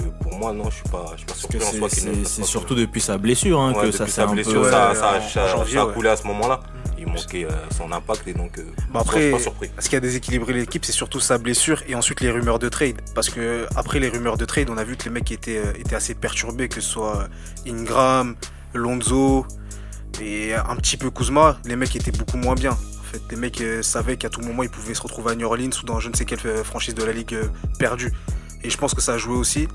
[0.00, 1.88] euh, pour moi, non, je suis pas, je suis pas surpris en c'est- soi
[2.24, 4.70] c'est surtout depuis sa blessure hein, Ouais, que ça s'est un blessure, peu...
[4.70, 6.60] ça, Ouais, ça a- ça- ça coulé à ce moment-là.
[7.14, 9.70] Il manquait euh, son impact et donc euh, Bah je suis après, pas surpris.
[9.78, 13.00] ce qui a déséquilibré l'équipe, c'est surtout sa blessure et ensuite les rumeurs de trade.
[13.14, 15.72] Parce que après les rumeurs de trade, on a vu que les mecs étaient, euh,
[15.78, 17.28] étaient assez perturbés, que ce soit
[17.66, 18.34] Ingram,
[18.74, 19.46] Lonzo
[20.20, 21.58] et un petit peu Kuzma.
[21.64, 22.72] Les mecs étaient beaucoup moins bien.
[22.72, 25.70] En fait, les mecs savaient qu'à tout moment ils pouvaient se retrouver à New Orleans
[25.82, 27.36] ou dans je ne sais quelle franchise de la ligue
[27.78, 28.12] perdue.
[28.62, 29.68] Et je pense que ça a joué aussi.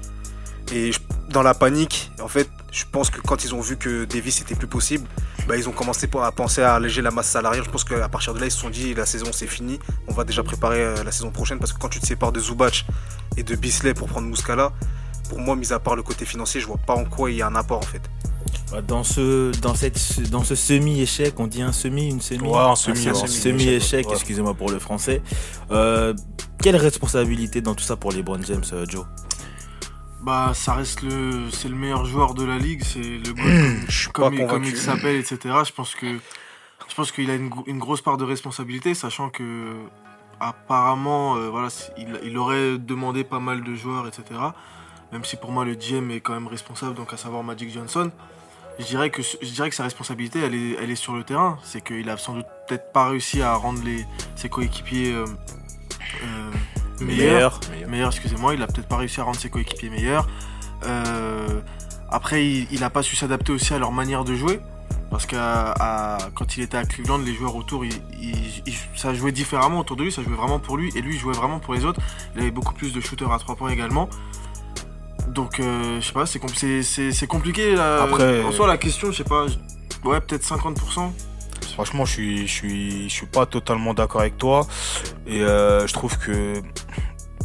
[0.71, 0.99] Et je-
[1.29, 4.55] dans la panique, en fait, je pense que quand ils ont vu que Davis était
[4.55, 5.07] plus possible,
[5.47, 7.63] bah, ils ont commencé à penser à alléger la masse salariale.
[7.65, 10.13] Je pense qu'à partir de là, ils se sont dit la saison c'est fini, on
[10.13, 12.85] va déjà préparer euh, la saison prochaine parce que quand tu te sépares de Zubac
[13.37, 14.71] et de Bisley pour prendre Muscala,
[15.29, 17.41] pour moi, mis à part le côté financier, je vois pas en quoi il y
[17.41, 18.01] a un apport en fait.
[18.71, 22.47] Bah, Dans ce, dans cette, dans ce semi-échec, on dit un semi, une semi?
[22.47, 24.13] Ouais, un semi, un semi-échec, ouais.
[24.13, 25.21] excusez-moi pour le français.
[25.71, 26.13] Euh,
[26.61, 29.05] quelle responsabilité dans tout ça pour les LeBron James, euh, Joe?
[30.21, 31.49] Bah, ça reste le.
[31.51, 34.77] C'est le meilleur joueur de la ligue, c'est le goal pas comme, il, comme il
[34.77, 35.55] s'appelle, etc.
[35.65, 39.73] Je pense que je pense qu'il a une, une grosse part de responsabilité, sachant que
[40.39, 44.39] apparemment, euh, voilà, il, il aurait demandé pas mal de joueurs, etc.
[45.11, 48.11] Même si pour moi le GM est quand même responsable, donc à savoir Magic Johnson.
[48.79, 51.57] Je dirais que je dirais que sa responsabilité, elle est, elle est sur le terrain.
[51.63, 55.25] C'est qu'il a sans doute peut-être pas réussi à rendre les, ses coéquipiers euh,
[56.23, 56.46] euh,
[57.05, 57.59] Meilleur.
[57.87, 60.27] meilleur, excusez-moi, il a peut-être pas réussi à rendre ses coéquipiers meilleurs.
[60.85, 61.61] Euh,
[62.09, 64.59] après, il, il a pas su s'adapter aussi à leur manière de jouer.
[65.09, 65.37] Parce que
[66.35, 69.95] quand il était à Cleveland, les joueurs autour, il- il- il- ça jouait différemment autour
[69.95, 72.01] de lui, ça jouait vraiment pour lui, et lui, il jouait vraiment pour les autres.
[72.35, 74.09] Il avait beaucoup plus de shooters à 3 points également.
[75.29, 77.75] Donc, euh, je sais pas, c'est compl- c'est- c'est- c'est compliqué.
[77.75, 78.03] Là.
[78.03, 79.45] Après- En soi, la question, je sais pas,
[80.03, 81.13] ouais, peut-être 50%.
[81.77, 84.65] Franchement, je suis, je suis, je suis pas totalement d'accord avec toi.
[85.27, 86.59] Et euh, je trouve que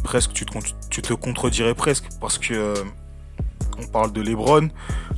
[0.03, 0.57] presque tu te,
[0.89, 2.73] tu te contredirais presque parce que euh,
[3.77, 4.69] on parle de LeBron.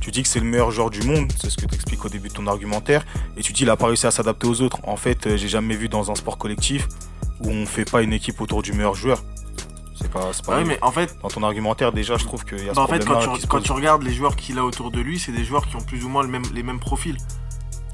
[0.02, 2.10] Tu dis que c'est le meilleur joueur du monde, c'est ce que tu expliques au
[2.10, 3.06] début de ton argumentaire.
[3.38, 4.80] Et tu dis il a pas réussi à s'adapter aux autres.
[4.82, 6.86] En fait, euh, j'ai jamais vu dans un sport collectif
[7.40, 9.24] où on fait pas une équipe autour du meilleur joueur.
[9.94, 12.58] C'est pas, c'est pas oui, mais en fait, Dans ton argumentaire, déjà, je trouve qu'il
[12.58, 14.90] y a ce bah, en fait quand, tu, quand regardes les joueurs qu'il a autour
[14.90, 17.16] de lui, c'est des joueurs qui ont plus ou moins le même, les mêmes profils.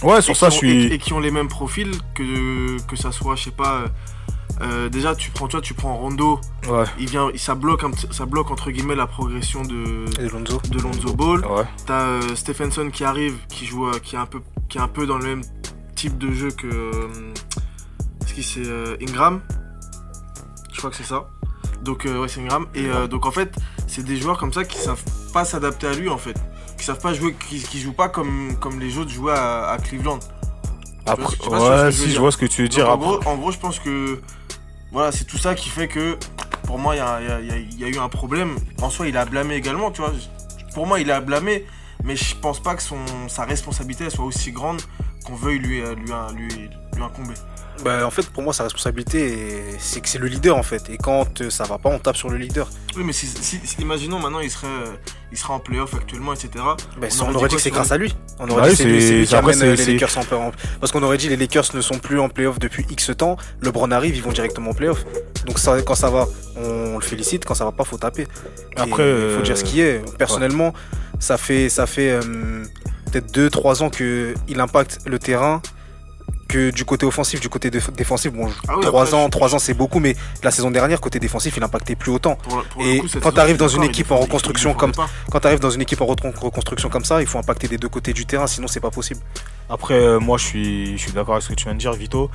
[0.02, 0.70] Ouais, sur ça, ont- je suis.
[0.84, 3.86] et, et qui ont les mêmes profils que que ça soit je sais pas euh,
[4.60, 6.40] euh, déjà tu prends toi tu prends Rondo.
[6.68, 10.60] Ouais, il vient ça bloque ça bloque entre guillemets la progression de Et Lonzo.
[10.70, 11.44] de Lonzo Ball.
[11.46, 11.64] Ouais.
[11.86, 14.88] t'as euh, Stephenson qui arrive qui joue euh, qui est un peu qui est un
[14.88, 15.42] peu dans le même
[15.94, 17.08] type de jeu que euh,
[18.26, 19.40] ce qui c'est euh, Ingram?
[20.72, 21.28] Je crois que c'est ça.
[21.82, 22.66] Donc euh, ouais c'est Ingram.
[22.74, 23.54] Et euh, donc en fait
[23.86, 26.36] c'est des joueurs comme ça qui savent pas s'adapter à lui en fait
[26.82, 29.78] qui savent pas jouer qui, qui jouent pas comme comme les autres jouaient à, à
[29.78, 30.18] Cleveland
[31.06, 32.90] Après, je ouais, si, je vois ce que tu veux Donc, dire.
[32.90, 34.20] en, gros, en gros, je pense que
[34.90, 36.18] voilà, c'est tout ça qui fait que
[36.64, 38.56] pour moi, il y y a- y eu un problème.
[38.80, 40.12] En soi, il a blâmé également, tu vois.
[40.74, 41.64] Pour moi, il a blâmé,
[42.02, 44.82] mais je pense pas que son, sa responsabilité soit aussi grande
[45.24, 46.48] qu'on veuille lui, lui, lui,
[46.96, 47.34] lui incomber.
[47.85, 50.88] Bah, en fait, pour moi, sa responsabilité, c'est que c'est le leader en fait.
[50.90, 52.68] Et quand euh, ça va pas, on tape sur le leader.
[52.96, 54.92] Oui, mais si, si- si- imaginons maintenant, il serait, euh,
[55.32, 56.50] il serait en playoff actuellement, etc.
[56.56, 56.68] Bah,
[57.20, 58.14] On on, aurait aurait dit que c'est grâce à lui.
[58.38, 60.18] On aurait Bah dit que c'est lui, c'est- c'est lui qui amène euh, les Lakers
[60.18, 60.54] en playoff.
[60.80, 63.37] Parce qu'on aurait dit les Lakers ne sont plus en playoff depuis X temps.
[63.62, 65.04] LeBron arrive, ils vont directement en playoff.
[65.46, 67.44] Donc ça, quand ça va, on le félicite.
[67.44, 68.28] Quand ça va pas, faut taper.
[68.76, 70.02] Après, il faut dire ce qui est.
[70.18, 70.72] Personnellement,
[71.18, 72.62] ça fait ça fait euh,
[73.11, 75.61] peut-être 2-3 ans que il impacte le terrain.
[76.52, 79.30] Que du côté offensif, du côté déf- défensif, bon, Ah oui, 3 après, ans, je-
[79.30, 82.34] 3 ans c'est beaucoup, mais la saison dernière, côté défensif, il impactait plus autant.
[82.36, 84.92] Pour- pour Et coup, quand dans une équipe en reconstruction comme
[85.40, 87.88] tu arrives dans une équipe en recon- reconstruction comme ça, il faut impacter des deux
[87.88, 89.20] côtés du terrain, sinon c'est pas possible.
[89.70, 91.92] Après, euh, moi, je suis, je suis d'accord avec ce que tu viens de dire,
[91.94, 92.30] Vito.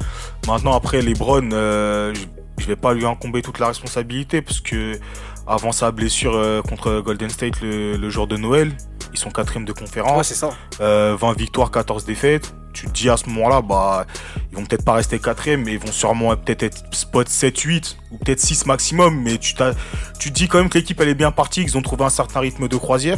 [0.47, 2.21] Maintenant, après, LeBron, euh, je,
[2.63, 4.99] je vais pas lui incomber toute la responsabilité parce que
[5.45, 8.71] avant sa blessure euh, contre Golden State le, le jour de Noël,
[9.13, 10.49] ils sont quatrième de Ouais, conférence, c'est ça.
[10.81, 12.53] euh, 20 victoires, 14 défaites.
[12.73, 14.05] Tu te dis à ce moment-là, bah,
[14.51, 17.97] ils vont peut-être pas rester quatrième, mais ils vont sûrement peut-être être spot 7, 8
[18.11, 19.19] ou peut-être 6 maximum.
[19.23, 19.73] Mais tu, t'as-
[20.19, 22.09] tu te dis quand même que l'équipe elle est bien partie, qu'ils ont trouvé un
[22.09, 23.17] certain rythme de croisière.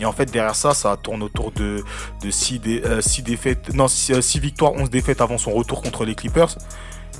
[0.00, 1.84] Et en fait, derrière ça, ça tourne autour de,
[2.22, 2.58] de 6,
[3.22, 6.56] défaites, non, 6, victoires, 11 défaites avant son retour contre les Clippers.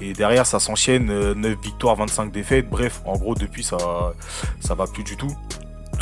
[0.00, 2.68] Et derrière, ça s'enchaîne, euh, 9 victoires, 25 défaites.
[2.68, 3.76] Bref, en gros, depuis, ça,
[4.58, 5.32] ça va plus du tout.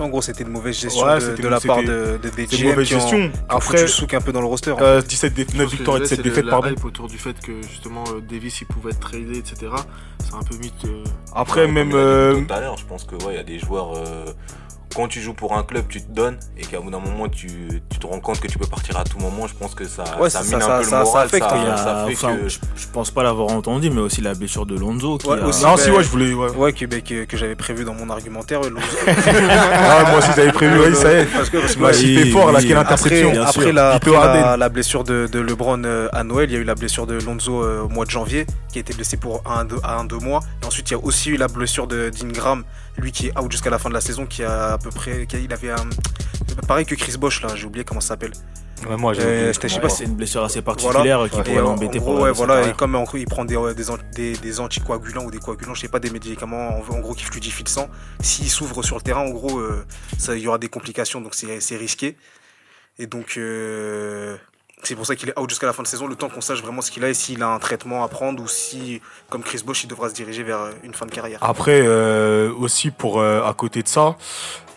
[0.00, 2.62] En gros, c'était une mauvaise gestion Ouais, de, la part de, de- des C'est une
[2.62, 3.18] GM mauvaise qui ont- gestion.
[3.18, 4.70] qui ont Après, foutu le souk un peu dans le roster.
[4.72, 4.76] hein.
[4.81, 6.68] euh, 17 défaites, 9 Je pense que victoires et là, 7 c'est défaites, la pardon.
[6.70, 9.72] hype autour du fait que justement euh, Davis il pouvait être tradé, etc.
[10.24, 10.85] C'est un peu mythe.
[10.87, 11.92] euh, Après, même.
[11.94, 13.92] euh, Tout à l'heure, je pense que ouais, il y a des joueurs.
[14.94, 17.48] Quand tu joues pour un club, tu te donnes et qu'à bout d'un moment, tu,
[17.90, 19.46] tu te rends compte que tu peux partir à tout moment.
[19.46, 21.26] Je pense que ça, Ouais, ça ça- mine ça- un peu ça- le ça moral.
[21.26, 22.48] affecte, ça, Il y a- ça fait enfin, que.
[22.48, 25.46] je, je pense pas l'avoir entendu, mais aussi la blessure de Lonzo qui Ouais, a-
[25.46, 25.62] aussi.
[25.64, 26.33] Non, si, ouais, je voulais.
[26.35, 26.50] Ouais.
[26.50, 28.61] Ouais, que, que, que j'avais prévu dans mon argumentaire.
[28.62, 28.81] Lonzo.
[29.35, 31.24] Ah, moi aussi, j'avais prévu, oui, ça y est.
[31.26, 33.33] Parce que, parce que, Bah, t'es fort, là, quelle Après, interception.
[33.33, 34.57] la, Vito après la- Harden.
[34.59, 37.14] la blessure de, de LeBron euh, à Noël, il y a eu la blessure de
[37.14, 40.18] Lonzo euh, au mois de janvier, qui a été blessé pour un, deux, un, deux
[40.18, 40.40] mois.
[40.62, 42.64] Et ensuite, il y a aussi eu la blessure de d'Ingram,
[42.98, 45.27] lui qui est out jusqu'à la fin de la saison, qui a peu près.
[45.33, 45.88] Il avait un.
[46.66, 48.33] Pareil que Chris Bosch, là, j'ai oublié comment ça s'appelle.
[48.88, 51.45] Ouais, moi, j'ai Euh, je sais pas c'est une blessure assez particulière qui Ouais.
[51.45, 53.85] pourrait l'embêter en pour ouais, voilà, et comme en gros, il prend des, euh, des,
[54.12, 57.23] des, des anticoagulants ou des coagulants, je sais pas, des médicaments en, en gros qui
[57.25, 57.88] fluidifient le sang,
[58.21, 59.85] s'il s'ouvre sur le terrain, en gros, euh,
[60.18, 62.16] ça, il y aura des complications, donc c'est c'est risqué.
[62.99, 64.37] Et donc, euh,
[64.83, 66.61] c'est pour ça qu'il est out jusqu'à la fin de saison, le temps qu'on sache
[66.61, 69.62] vraiment ce qu'il a et s'il a un traitement à prendre ou si, comme Chris
[69.64, 71.38] Bosch, il devra se diriger vers une fin de carrière.
[71.40, 74.16] Après, euh, aussi pour euh, à côté de ça,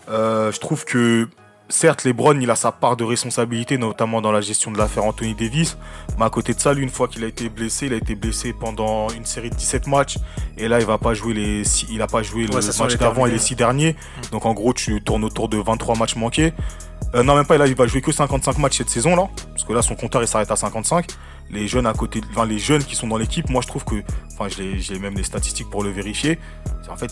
[0.10, 1.28] euh, je trouve que
[1.68, 5.34] certes, LeBron, il a sa part de responsabilité, notamment dans la gestion de l'affaire Anthony
[5.34, 5.78] Davis.
[6.20, 8.14] Mais à côté de ça, lui, une fois qu'il a été blessé, il a été
[8.16, 10.18] blessé pendant une série de 17 matchs.
[10.58, 12.98] Et là, il va pas jouer les six- il a pas joué Ouais, le match
[12.98, 13.96] d'avant et les six derniers.
[14.32, 16.54] Donc en gros, tu tournes autour de 23 matchs manqués.
[17.16, 19.28] Euh, non, même pas, là, il va jouer que 55 matchs cette saison-là.
[19.52, 21.08] Parce que là, son compteur, il s'arrête à 55.
[21.50, 23.96] Les jeunes à côté, enfin, les jeunes qui sont dans l'équipe, moi, je trouve que,
[24.34, 26.38] enfin, j'ai même les statistiques pour le vérifier.
[26.90, 27.12] En fait,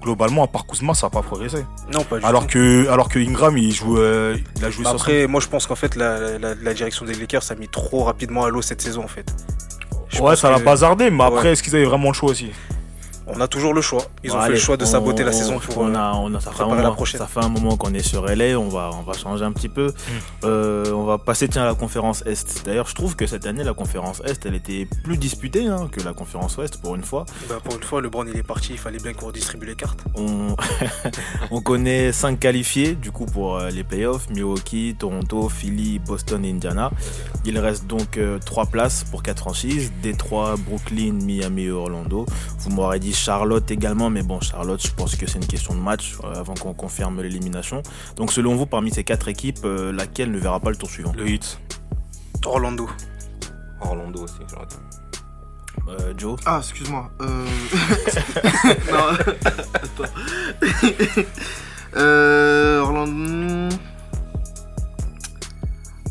[0.00, 1.64] globalement, à part Kuzma, ça n'a pas progressé.
[1.92, 2.54] Non, pas du Alors tout.
[2.54, 4.94] que, alors que Ingram, il joue, euh, il a joué Bah 60.
[5.00, 8.04] Après, moi, je pense qu'en fait, la, la, la direction des Lakers a mis trop
[8.04, 9.26] rapidement à l'eau cette saison, en fait.
[10.08, 12.50] Je Ouais, ça l'a que- bazardé, mais après, est-ce qu'ils avaient vraiment le choix aussi?
[13.30, 14.02] On a toujours le choix.
[14.24, 15.78] Ils ont fait le choix de on- saboter la on- saison pour.
[15.78, 17.20] On euh, a, on a, ça, fait un la moment, prochaine.
[17.20, 19.68] ça fait un moment qu'on est sur LA, on va, on va changer un petit
[19.68, 19.92] peu.
[20.44, 22.64] Euh, on va passer tiens, à la conférence Est.
[22.64, 26.00] D'ailleurs, je trouve que cette année, la conférence Est, elle était plus disputée hein, que
[26.00, 27.26] la conférence Ouest pour une fois.
[27.48, 30.00] Bah, pour une fois, LeBron il est parti, il fallait bien qu'on redistribue les cartes.
[30.16, 30.56] On,
[31.50, 36.50] on connaît 5 qualifiés du coup pour euh, les playoffs Milwaukee, Toronto, Philly, Boston et
[36.50, 36.90] Indiana.
[37.44, 42.26] Il reste donc 3 places pour 4 franchises Détroit, Brooklyn, Miami et Orlando.
[42.58, 45.80] Vous m'aurez dit Charlotte également, mais bon, Charlotte, je pense que c'est une question de
[45.80, 47.82] match euh, avant qu'on confirme l'élimination.
[48.16, 51.12] Donc, selon vous, parmi ces 4 équipes, euh, laquelle ne verra pas le tour suivant?
[51.16, 51.58] Le hit.
[52.46, 52.88] Orlando.
[53.80, 54.76] Orlando aussi, j'aurais dit.
[55.88, 56.38] Euh, Joe?
[56.46, 57.10] Ah, excuse-moi.
[57.20, 57.26] Euh...
[58.92, 59.08] non,
[59.74, 60.12] attends.
[61.96, 63.76] euh, Orlando.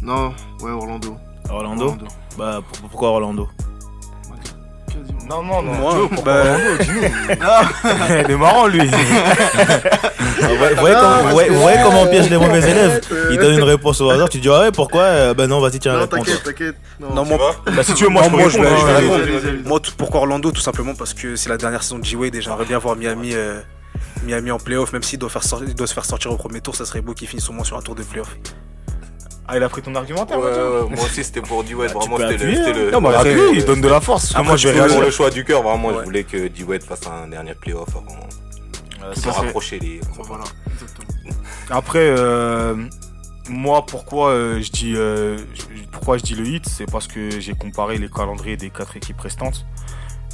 [0.01, 1.17] Non, ouais, Orlando?
[1.49, 1.97] Orlando
[2.37, 3.47] Bah, pour- pourquoi Orlando?
[5.29, 5.73] Non, non, non.
[5.73, 7.01] Moi, Joe, pourquoi bah- Orlando Dis-nous.
[8.25, 8.81] Il est marrant, lui.
[10.39, 14.09] Ah, ouais, Vous voyez comment, on piège les mauvais élèves Il donne une réponse au
[14.09, 16.19] hasard, tu dis ah ouais pourquoi Ben non vas-y tiens Non, réponse.
[16.25, 16.75] t'inquiète, t'inquiète.
[16.99, 18.91] Non, moi, Bah, si tu veux, moi, Non, je peux moi, je vais- je vais
[18.91, 18.95] hein.
[18.97, 19.67] répondre.
[19.67, 22.65] Moi, pourquoi Orlando Tout simplement parce que c'est la dernière saison de G-Wade et j'aimerais
[22.65, 23.59] bien voir Miami, euh,
[24.23, 26.61] Miami en playoff, même s'il doit, faire sortir- il doit se faire sortir au premier
[26.61, 28.29] tour, ça serait beau qu'il finisse au moins sur un tour de playoff.
[29.47, 31.99] Ah, il a pris ton argumentaire, Ouais, Mathieu ouais, moi aussi c'était pour D-Wade, Bah,
[32.01, 32.37] vraiment c'était
[32.73, 34.31] le, le- Non, mais appuie, il donne de la force.
[34.31, 37.07] après, moi, je vais Pour le choix du cœur, vraiment, je voulais que D-Wade fasse
[37.07, 39.29] un dernier playoff avant fait.
[39.29, 40.01] rapprocher les.
[40.23, 40.43] Voilà.
[41.69, 42.75] Après, euh,
[43.49, 45.37] moi, pourquoi euh, je dis euh,
[45.91, 49.19] pourquoi je dis le hit, c'est parce que j'ai comparé les calendriers des quatre équipes
[49.19, 49.65] restantes.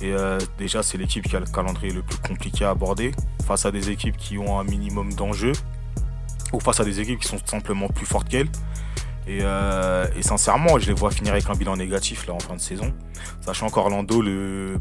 [0.02, 3.12] Et euh, déjà, c'est l'équipe qui a le calendrier le plus compliqué à aborder
[3.46, 5.54] face à des équipes qui ont un minimum d'enjeux
[6.52, 8.50] ou face à des équipes qui sont simplement plus fortes qu'elles.
[9.28, 12.56] Et, euh, et sincèrement, je les vois finir avec un bilan négatif là en fin
[12.56, 12.94] de saison.
[13.42, 14.78] Sachant qu'Orlando, le,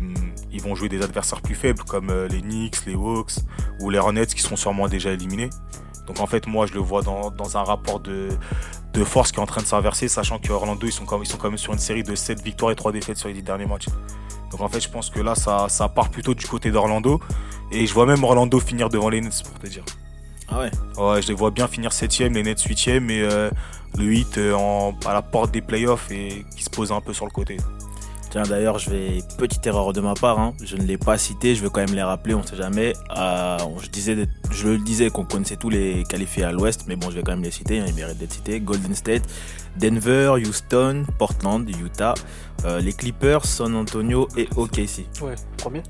[0.52, 3.35] ils vont jouer des adversaires plus faibles comme euh, les Knicks, les Hawks
[3.81, 5.50] ou les Hornets qui seront sûrement déjà éliminés.
[6.07, 8.28] Donc en fait, moi, je le vois dans, un rapport de,
[9.05, 11.48] force qui est en train de s'inverser, sachant qu'Orlando, ils sont, quand, ils sont quand
[11.48, 13.87] même sur une série de 7 victoires et 3 défaites sur les 10 derniers matchs.
[14.50, 17.20] Donc en fait, je pense que là, ça part plutôt du côté d'Orlando.
[17.70, 19.85] Et je vois même Orlando finir devant les Nets, pour te dire.
[20.52, 20.70] Ah ouais.
[20.98, 23.50] Ouais, je les vois bien finir 7ème, les Nets 8ème, et euh,
[23.96, 27.12] le 8 euh, en, à la porte des playoffs et qui se pose un peu
[27.12, 27.56] sur le côté.
[28.30, 29.22] Tiens, d'ailleurs, je vais.
[29.36, 30.54] Petite erreur de ma part, hein.
[30.64, 32.94] je ne l'ai pas cité, je vais quand même les rappeler, on sait jamais.
[33.14, 37.10] Euh, je, disais, je le disais qu'on connaissait tous les qualifiés à l'ouest, mais bon,
[37.10, 38.58] je vais quand même les citer, hein, ils méritent d'être cités.
[38.60, 39.22] Golden State,
[39.78, 42.14] Denver, Houston, Portland, Utah,
[42.64, 45.06] euh, les Clippers, San Antonio et OKC.
[45.20, 45.82] Ouais, premier.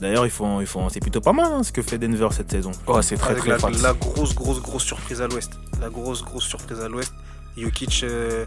[0.00, 2.50] D'ailleurs, ils font, ils font, c'est plutôt pas mal hein, ce que fait Denver cette
[2.50, 2.70] saison.
[2.86, 3.70] Ouais, c'est très Avec très la, fat.
[3.70, 5.52] la grosse, grosse, grosse surprise à l'ouest.
[5.80, 7.12] La grosse, grosse surprise à l'ouest.
[7.56, 8.46] Jokic euh,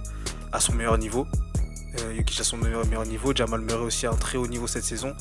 [0.51, 1.27] à son meilleur niveau.
[1.99, 3.33] Euh, Jokic à son meilleur, meilleur niveau.
[3.35, 5.13] Jamal Murray aussi à un très haut niveau cette saison.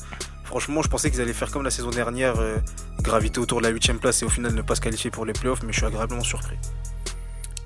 [0.45, 2.57] Franchement, je pensais qu'ils allaient faire comme la saison dernière, euh,
[3.01, 5.33] graviter autour de la 8ème place et au final ne pas se qualifier pour les
[5.33, 6.57] playoffs, mais je suis agréablement surpris.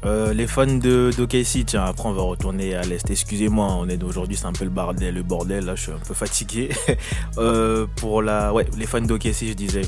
[0.05, 3.09] Euh, les fans de d'OKC, tiens, après on va retourner à l'Est.
[3.09, 5.99] Excusez-moi, on est aujourd'hui, c'est un peu le bordel, le bordel, là je suis un
[6.07, 6.69] peu fatigué.
[7.37, 8.53] Euh, pour la.
[8.53, 9.81] Ouais, les fans d'OKC, je disais.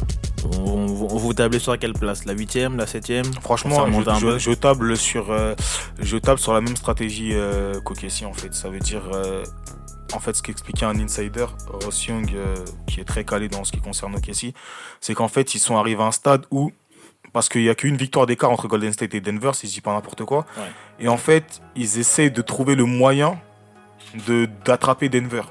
[0.44, 2.26] On, on- on vous tablez sur quelle place?
[2.26, 4.34] La 8ème, la 7ème Ça Franchement, remonte un je, peu.
[4.38, 5.56] je- je table sur, euh,
[6.00, 7.34] je table sur la même stratégie
[7.86, 8.54] qu'OKC en fait.
[8.54, 9.04] Ça veut dire,
[10.14, 11.46] en fait, ce qu'expliquait un insider,
[11.84, 12.56] Ross Young, euh,
[12.88, 14.54] qui est très calé dans ce qui concerne OKC,
[15.00, 16.72] c'est qu'en fait, ils sont arrivés à un stade où,
[17.38, 19.82] parce qu'il n'y a qu'une victoire d'écart entre Golden State et Denver, si je dis
[19.82, 20.64] pas n'importe quoi, Ouais.
[21.00, 23.38] et en fait, ils essayent de trouver le moyen
[24.28, 25.44] de d'attraper Denver.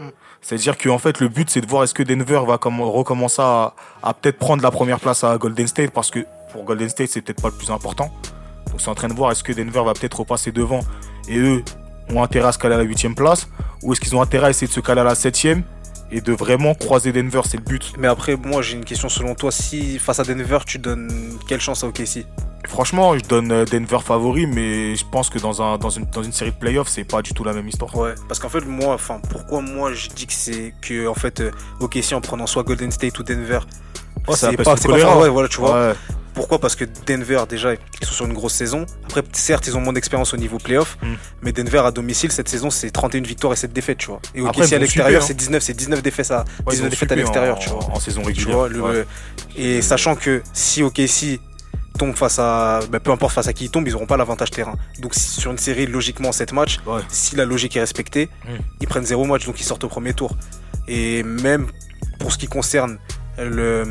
[0.00, 0.08] Mm.
[0.42, 3.40] C'est-à-dire que en fait le but c'est de voir est-ce que Denver va comme- recommencer
[3.42, 7.10] à, à peut-être prendre la première place à Golden State parce que pour Golden State
[7.10, 8.10] c'est peut-être pas le plus important.
[8.72, 10.80] Donc c'est en train de voir est-ce que Denver va peut-être repasser devant
[11.28, 11.62] et eux
[12.10, 13.46] ont intérêt à se caler à la huitième place
[13.84, 15.62] ou est-ce qu'ils ont intérêt à essayer de se caler à la septième
[16.10, 17.92] et de vraiment croiser Denver c'est le but.
[17.98, 19.50] Mais après, moi j'ai une question selon toi.
[19.50, 21.10] Si face à Denver, tu donnes
[21.48, 22.26] quelle chance à OKC
[22.66, 26.22] Franchement je donne euh, Denver favori mais je pense que dans, un, dans, une, dans
[26.22, 27.94] une série de playoffs c'est pas du tout la même histoire.
[27.94, 31.40] Ouais, parce qu'en fait, moi, enfin, pourquoi moi je dis que c'est que en fait,
[31.40, 33.60] euh, OKC en prenant soit Golden State ou Denver,
[34.32, 35.88] c'est pas, pas ouais, voilà, tu vois.
[35.88, 35.94] Ouais.
[36.34, 36.58] Pourquoi?
[36.58, 38.86] Parce que Denver, déjà, ils sont sur une grosse saison.
[39.04, 41.14] Après, certes, ils ont moins d'expérience au niveau playoff, Mm.
[41.42, 44.20] mais Denver à domicile, cette saison, c'est 31 victoires et 7 défaites, tu vois.
[44.34, 46.88] Et Après, ils à l'extérieur, c'est 19, c'est 19 défaites à, Ouais, 19 ils ont
[46.90, 47.84] défaites à l'extérieur, tu vois.
[47.92, 48.56] En saison régulière.
[48.56, 49.04] vois, le- Ouais.
[49.56, 51.40] Et sachant que si OKC
[51.98, 54.50] tombe face à, bah, peu importe face à qui ils tombent, ils n'auront pas l'avantage
[54.50, 54.74] terrain.
[54.98, 57.00] Donc si- sur une série, logiquement, 7 matchs, Ouais.
[57.08, 58.48] si la logique est respectée, Mm.
[58.80, 60.36] ils prennent 0 match, donc ils sortent au premier tour.
[60.88, 61.68] Et même
[62.18, 62.98] pour ce qui concerne
[63.38, 63.84] le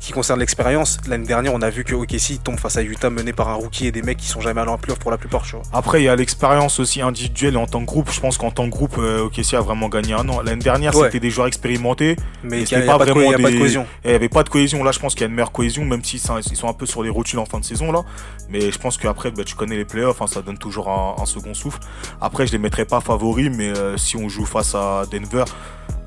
[0.00, 3.32] qui concerne l'expérience, l'année dernière, on a vu que OKC tombe face à Utah mené
[3.32, 5.42] par un rookie et des mecs qui sont jamais allés en playoff pour la plupart,
[5.42, 5.62] tu vois.
[5.72, 8.10] Après, il y a l'expérience aussi individuelle et en tant que groupe.
[8.12, 10.40] Je pense qu'en tant que groupe, euh, OKC a vraiment gagné un an.
[10.42, 11.06] L'année dernière, Ouais.
[11.06, 12.16] c'était des joueurs expérimentés.
[12.44, 13.82] Mais il n'y a, pas de cohésion.
[14.04, 14.84] Et il n'y avait pas de cohésion.
[14.84, 16.36] Là, je pense qu'il y a une meilleure cohésion, même s'ils sont,
[16.68, 17.90] un peu sur les rotules en fin de saison.
[17.92, 18.02] là.
[18.48, 21.26] Mais je pense qu'après, bah, tu connais les playoffs, hein, ça donne toujours un, un
[21.26, 21.80] second souffle.
[22.20, 25.44] Après, je les mettrai pas favoris, mais euh, si on joue face à Denver,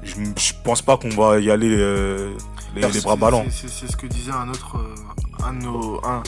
[0.03, 2.31] je, je pense pas qu'on va y aller euh,
[2.75, 3.45] les, les bras C'est- ballants.
[3.49, 6.23] ce que disait un autre, euh, un, de nos- un,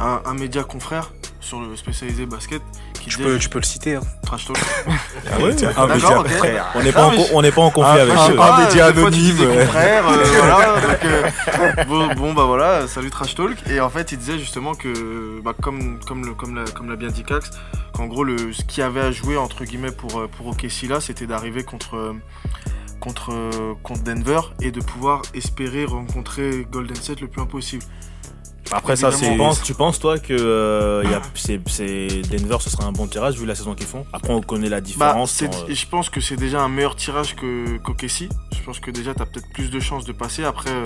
[0.00, 2.60] un- un média confrère sur le spécialisé basket
[2.94, 3.94] qui Tu disait peux, tu peux le citer.
[3.94, 4.00] hein.
[4.26, 4.58] trash talk.
[5.32, 6.28] Ah ouais, tiens, un média ok.
[6.28, 6.66] frère.
[6.74, 8.36] On n'est pas, on n'est pas en conflit Ah, avec ah, eux.
[8.38, 9.36] ah, média anonyme.
[9.40, 13.56] euh, voilà, donc, euh, bon, bon, bah voilà, salut Trash Talk.
[13.70, 16.96] Et en fait, il disait justement que, bah, comme, comme, le, comme, l'a, comme l'a
[16.96, 17.50] bien dit Cax,
[17.94, 21.00] qu'en gros, le, ce qu'il y avait à jouer, entre guillemets, pour, pour OKC là,
[21.00, 22.12] c'était d'arriver contre, euh,
[23.00, 23.32] contre,
[23.82, 27.84] contre Denver et de pouvoir espérer rencontrer Golden State le plus loin possible.
[28.70, 29.30] Après, ça, c'est.
[29.32, 32.92] Tu penses, tu penses toi que euh, y a- c'est, c'est- Denver ce serait un
[32.92, 34.04] bon tirage vu la saison qu'ils font?
[34.12, 35.42] Après on connaît la Bah, différence.
[35.42, 38.28] euh, je pense que c'est déjà un meilleur tirage que qu'OKC.
[38.52, 40.44] Je pense que déjà, tu as peut-être plus de chances de passer.
[40.44, 40.84] Après, euh,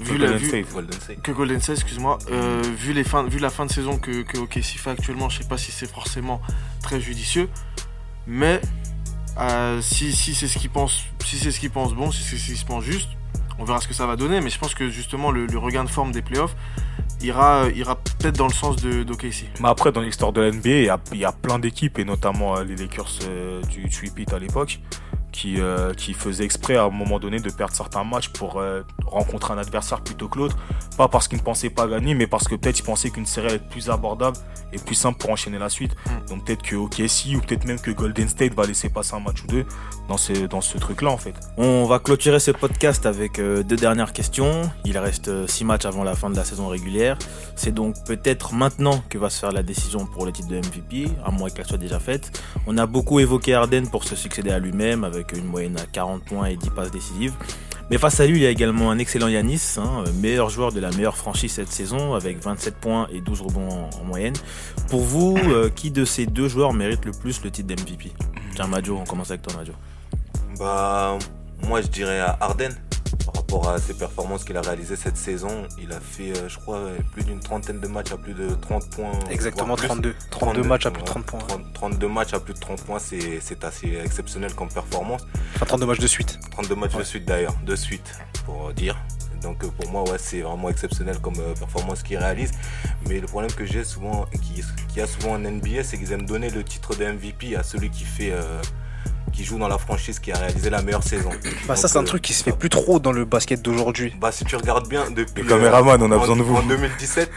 [0.00, 0.72] vu la Golden vue, State.
[0.74, 1.22] Golden State.
[1.22, 4.38] que Golden State, excuse-moi, euh, vu, les fins, vu la fin de saison que, que
[4.38, 6.40] OKC fait actuellement, je sais pas si c'est forcément
[6.82, 7.48] très judicieux,
[8.26, 8.60] mais
[9.38, 13.08] euh, si, c'est ce qu'ils pensent, bon, si c'est ce qu'ils pensent juste,
[13.58, 14.40] on verra ce que ça va donner.
[14.40, 16.56] Mais je pense que justement le, regain de forme des playoffs,
[17.20, 19.46] ira, ira peut-être dans le sens de d'OKC.
[19.60, 21.98] Mais après, dans l'histoire de la NBA, il y a, il y a plein d'équipes,
[21.98, 24.80] et notamment euh, les Lakers euh, du Tweepit à l'époque,
[25.32, 28.82] qui, euh, qui faisaient exprès à un moment donné de perdre certains matchs pour euh,
[29.06, 30.56] rencontrer un adversaire plutôt que l'autre.
[30.96, 33.46] Pas parce qu'ils ne pensaient pas gagner, mais parce que peut-être ils pensaient qu'une série
[33.46, 34.36] allait être plus abordable
[34.72, 35.96] et plus simple pour enchaîner la suite.
[36.06, 36.28] Mm.
[36.28, 39.42] Donc peut-être que OKC ou peut-être même que Golden State va laisser passer un match
[39.42, 39.66] ou deux
[40.08, 41.34] dans ce, dans ce truc-là en fait.
[41.56, 44.70] On va clôturer ce podcast avec euh, deux dernières questions.
[44.84, 47.16] Il reste 6 matchs avant la fin de la saison régulière.
[47.56, 51.08] C'est donc peut-être maintenant que va se faire la décision pour le titre de MVP,
[51.24, 52.42] à moins qu'elle soit déjà faite.
[52.66, 56.24] On a beaucoup évoqué Harden pour se succéder à lui-même avec une moyenne à 40
[56.24, 57.34] points et 10 passes décisives.
[57.90, 60.80] Mais face à lui, il y a également un excellent Yanis, hein, meilleur joueur de
[60.80, 64.34] la meilleure franchise cette saison, avec 27 points et 12 rebonds en, en moyenne.
[64.88, 68.12] Pour vous, euh, qui de ces deux joueurs mérite le plus le titre d'MVP
[68.54, 69.72] Tiens, Majo, on commence avec toi, Majo.
[70.58, 71.18] Bah,
[71.66, 72.72] moi je dirais Arden.
[73.24, 76.58] Par rapport à ses performances qu'il a réalisées cette saison, il a fait, euh, je
[76.58, 79.12] crois, euh, plus d'une trentaine de matchs à plus de 30 points.
[79.30, 79.88] Exactement voire plus.
[79.88, 80.14] 32.
[80.30, 81.38] 32 matchs à plus de 30 points.
[81.40, 85.22] 30 32 matchs à plus de 30 points, c'est assez exceptionnel comme performance.
[85.56, 86.38] Enfin, 32 matchs de suite.
[86.52, 88.96] 32 matchs de suite d'ailleurs, de suite, pour euh, dire.
[89.42, 92.52] Donc pour moi, ouais, c'est vraiment exceptionnel comme performance qu'il réalise.
[93.08, 96.26] Mais le problème que j'ai souvent, qui, qui a souvent en NBA, c'est qu'ils aiment
[96.26, 98.62] donner le titre de MVP à celui qui fait, euh,
[99.32, 101.30] qui joue dans la franchise, qui a réalisé la meilleure saison.
[101.66, 104.12] Bah, ça, c'est un euh, truc qui se fait plus trop dans le basket d'aujourd'hui.
[104.20, 106.54] Bah si tu regardes bien depuis Les caméramans, on a en- besoin de vous.
[106.54, 107.30] En 2017,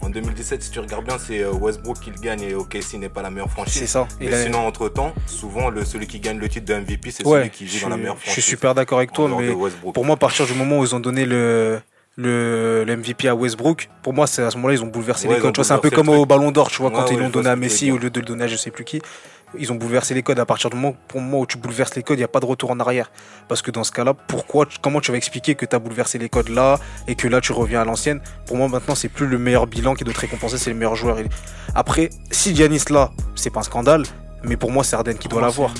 [0.00, 3.08] en 2017 si tu regardes bien c'est euh, Westbrook qui le gagne et OKC n'est
[3.08, 3.88] pas la meilleure C'est franchise.
[3.90, 4.06] ça.
[4.20, 7.26] Mais a- sinon entre temps, souvent le celui qui gagne le titre de MVP c'est
[7.26, 8.44] Ouais, celui qui je joue suis, dans la meilleure je franchise.
[8.44, 9.52] suis super d'accord avec toi, mais
[9.92, 11.80] pour moi, à partir du moment où ils ont donné le,
[12.16, 15.34] le, le MVP à Westbrook, pour moi, c'est à ce moment-là, ils ont bouleversé Ouais,
[15.36, 15.60] les codes.
[15.64, 16.26] C'est un peu comme le au.
[16.26, 18.20] Ballon d'Or, tu vois, quand Ouais, ils l'ont je donné à Messi au lieu de
[18.20, 19.00] le donner à je sais plus qui.
[19.58, 20.38] Ils ont bouleversé les codes.
[20.38, 22.40] À partir du moment, pour moi, où tu bouleverses les codes, il n'y a pas
[22.40, 23.10] de retour en arrière.
[23.48, 26.28] Parce que dans ce cas-là, pourquoi, comment tu vas expliquer que tu as bouleversé les
[26.28, 28.20] codes là et que là tu reviens à l'ancienne?
[28.46, 30.96] Pour moi, maintenant, c'est plus le meilleur bilan qui doit te récompenser, c'est le meilleur
[30.96, 31.18] joueur.
[31.74, 34.04] Après, si Giannis là, c'est pas un scandale.
[34.44, 35.70] Mais pour moi, c'est Arden qui doit l'avoir.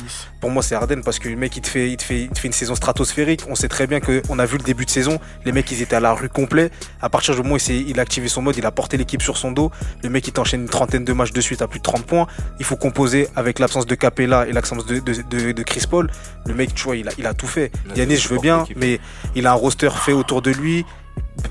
[0.41, 2.29] Pour moi, c'est Arden parce que le mec, il te fait, il te fait, il
[2.29, 3.43] te fait une saison stratosphérique.
[3.49, 5.19] On sait très bien qu'on a vu le début de saison.
[5.45, 6.71] Les mecs, ils étaient à la rue complet.
[7.01, 9.37] À partir du moment où il, a activé son mode, il a porté l'équipe sur
[9.37, 9.71] son dos.
[10.03, 12.27] Le mec, il t'enchaîne une trentaine de matchs de suite à plus de 30 points.
[12.59, 16.11] Il faut composer avec l'absence de Capella et l'absence de, de, de- de Chris Paul.
[16.47, 17.71] Le mec, tu vois, il a, il a tout fait.
[17.97, 19.01] Yanis, je veux bien, mais
[19.35, 20.85] il a un roster fait autour de lui.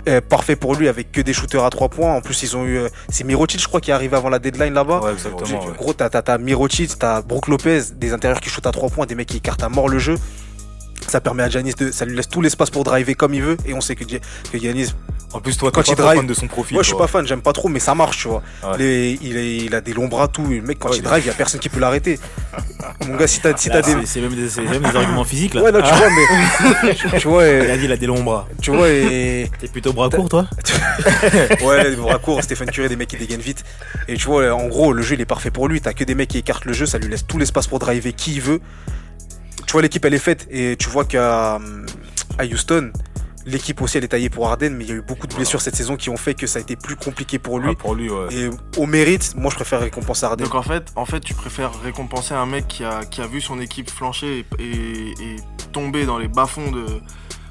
[0.07, 2.13] Euh, parfait pour lui avec que des shooters à 3 points.
[2.13, 2.77] En plus, ils ont eu.
[2.77, 4.99] euh, c'est Mirotic, je crois, qui est arrivé avant la deadline là-bas.
[5.01, 5.65] Ouais, exactement.
[5.65, 5.73] ouais.
[5.77, 9.05] Gros, t'as, t'as, t'as Mirotic, t'as Brook Lopez, des intérieurs qui shootent à 3 points,
[9.05, 10.15] des mecs qui écartent à mort le jeu.
[11.07, 11.91] Ça permet à Giannis de.
[11.91, 13.57] Ça lui laisse tout l'espace pour driver comme il veut.
[13.65, 14.93] Et on sait que, que Giannis.
[15.31, 16.73] En plus, toi, Quand il pas drive- fan de son profil.
[16.73, 18.41] Moi, je suis pas fan, j'aime pas trop, mais ça marche, tu vois.
[18.63, 18.77] Ouais.
[18.79, 20.43] Les- il, est- il a des longs bras, tout.
[20.47, 22.19] Le mec, quand il- drive, il y a personne qui peut l'arrêter.
[23.07, 24.05] Mon gars, si t'as, si Là, t'as des.
[24.05, 25.63] c'est, même des, c'est même des arguments physiques là.
[25.63, 26.95] Ouais, là, tu vois, mais.
[27.19, 28.47] tu vois, Il a dit il a des longs bras.
[28.61, 29.49] tu vois, et.
[29.59, 30.47] T'es plutôt bras court toi
[31.63, 33.63] Ouais, bras courts, Stephen Curry, des mecs qui dégainent vite.
[34.07, 35.81] Et tu vois, en gros, le jeu, il est parfait pour lui.
[35.81, 38.13] T'as que des mecs qui écartent le jeu, ça lui laisse tout l'espace pour driver
[38.13, 38.61] qui il veut.
[39.65, 40.47] Tu vois, l'équipe, elle est faite.
[40.49, 41.59] Et tu vois qu'à
[42.37, 42.91] à Houston,
[43.49, 45.61] l'équipe aussi, elle est taillée pour Harden, mais il y a eu beaucoup de blessures
[45.61, 47.69] cette saison qui ont fait que ça a été plus compliqué pour lui.
[47.71, 48.27] Ah, pour lui, ouais.
[48.33, 50.43] Et au mérite, moi, je préfère récompenser Harden.
[50.45, 53.41] Donc en fait, en fait, tu préfères récompenser un mec qui a, qui a vu
[53.41, 55.35] son équipe flancher et, et- et
[55.71, 56.85] tomber dans les bas-fonds de,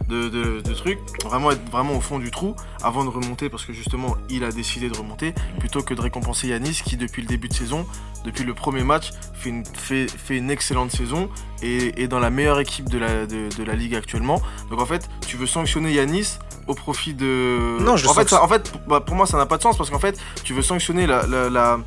[0.09, 3.65] de, de- de trucs, vraiment être vraiment au fond du trou avant de remonter parce
[3.65, 7.29] que justement il a décidé de remonter, plutôt que de récompenser Yanis qui depuis le
[7.29, 7.87] début de saison,
[8.25, 11.29] depuis le premier match, fait une, fait, fait une excellente saison
[11.63, 14.41] et est dans la meilleure équipe de la, de, de la ligue actuellement.
[14.71, 17.79] Donc en fait, tu veux sanctionner Yanis au profit de.
[17.81, 19.63] Non, je en fait, ça- en fait, pour, bah, pour moi, ça n'a pas de
[19.63, 21.79] sens parce qu'en fait, tu veux sanctionner la, la, la-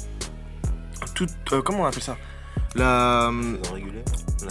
[1.15, 2.17] toute, euh, comment on appelle ça?
[2.75, 3.29] La
[3.61, 4.03] Saison régulière.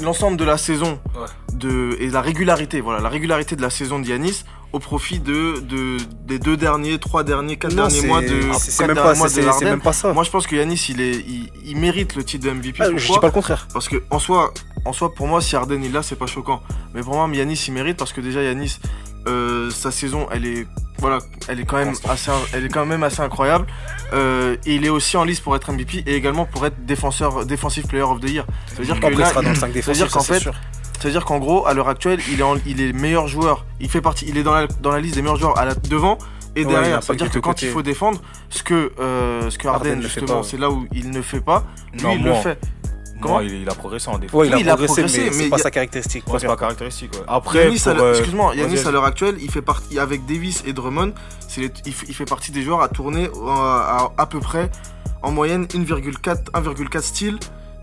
[0.03, 1.27] L'ensemble de la saison Ouais.
[1.55, 5.97] de et la régularité voilà la régularité de la saison d'Yanis au profit de, de
[6.25, 9.65] des deux derniers trois derniers quatre Non, derniers mois de c'est- même pas, mois de
[9.65, 10.13] même pas ça.
[10.13, 12.87] moi je pense que Yanis il est il, il mérite le titre de MVP Ah,
[12.95, 13.67] je dis pas le contraire.
[13.73, 14.53] parce que en soi,
[14.85, 16.63] en soi, pour moi, si Harden est là, c'est pas choquant.
[16.95, 18.79] Mais pour moi, Yanis il mérite parce que déjà Yanis,
[19.29, 20.67] euh, sa saison, elle est,
[21.01, 23.67] voilà, elle est quand même assez, elle est quand même assez incroyable.
[24.13, 27.47] Euh, et il est aussi en liste pour être MVP et également pour être défenseur,
[27.47, 28.45] defensive player of the year.
[28.67, 30.23] Ça veut dire Après, là, sera dans le il- 5 ça veut défensif, dire qu'en
[30.23, 30.51] fait,
[31.01, 33.65] c'est-à-dire qu'en gros, à l'heure actuelle, il est, en- il est meilleur joueur.
[33.81, 35.75] Il fait partie, il est dans la, dans la liste des meilleurs joueurs à la,
[35.75, 36.19] devant
[36.57, 36.99] et derrière.
[36.99, 37.67] a Ça pas veut dire que quand côté.
[37.67, 38.21] il faut défendre,
[38.51, 41.65] ce que, euh, ce que fait justement, c'est là où il ne fait pas.
[41.95, 42.59] Lui, Non, il le fait.
[43.21, 44.39] Comment il, il a progressé en défense.
[44.41, 46.25] Ouais, il a Oui, il a progressé, mais mais c'est pas a- sa caractéristique.
[46.27, 46.57] Ouais, c'est première.
[46.57, 47.13] pas caractéristique.
[47.15, 47.21] ouais.
[47.29, 50.27] Après, Yanis, à pour, l'heure- euh, excuse-moi, Yanis à l'heure actuelle, il fait partie avec
[50.27, 51.13] Davis et Drummond,
[51.49, 54.41] c'est les- il, fait, il fait partie des joueurs à tourner euh, à, à, peu
[54.41, 54.71] près
[55.23, 57.39] en moyenne 1,4 1,4 steals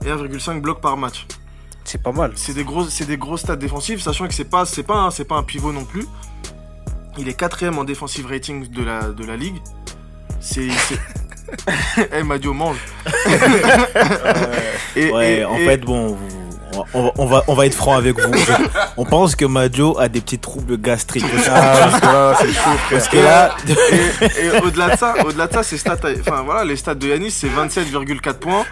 [0.05, 1.25] et 1,5 blocs par match.
[1.83, 2.33] C'est pas mal.
[2.35, 5.11] C'est des gros c'est des gros stats défensifs, sachant que c'est pas c'est pas un,
[5.11, 6.05] c'est pas un pivot non plus.
[7.17, 9.57] Il est quatrième en defensive rating de la de la ligue.
[10.39, 10.67] c'est.
[11.95, 12.77] C'est- Eh, Madio, mange.
[14.95, 17.73] Et- Ouais, et- en et- fait, bon, vous- on, va- on va, on va être
[17.75, 18.31] franc avec vous.
[18.97, 21.23] on pense que Madio a des petits troubles gastriques.
[21.49, 22.77] Ah, c'est chaud, frère.
[22.91, 26.65] Parce que là, Et, et au-delà de ça, au-delà de ça, ces stats, enfin voilà,
[26.65, 28.65] les stats de Yanis, c'est 27,4 points,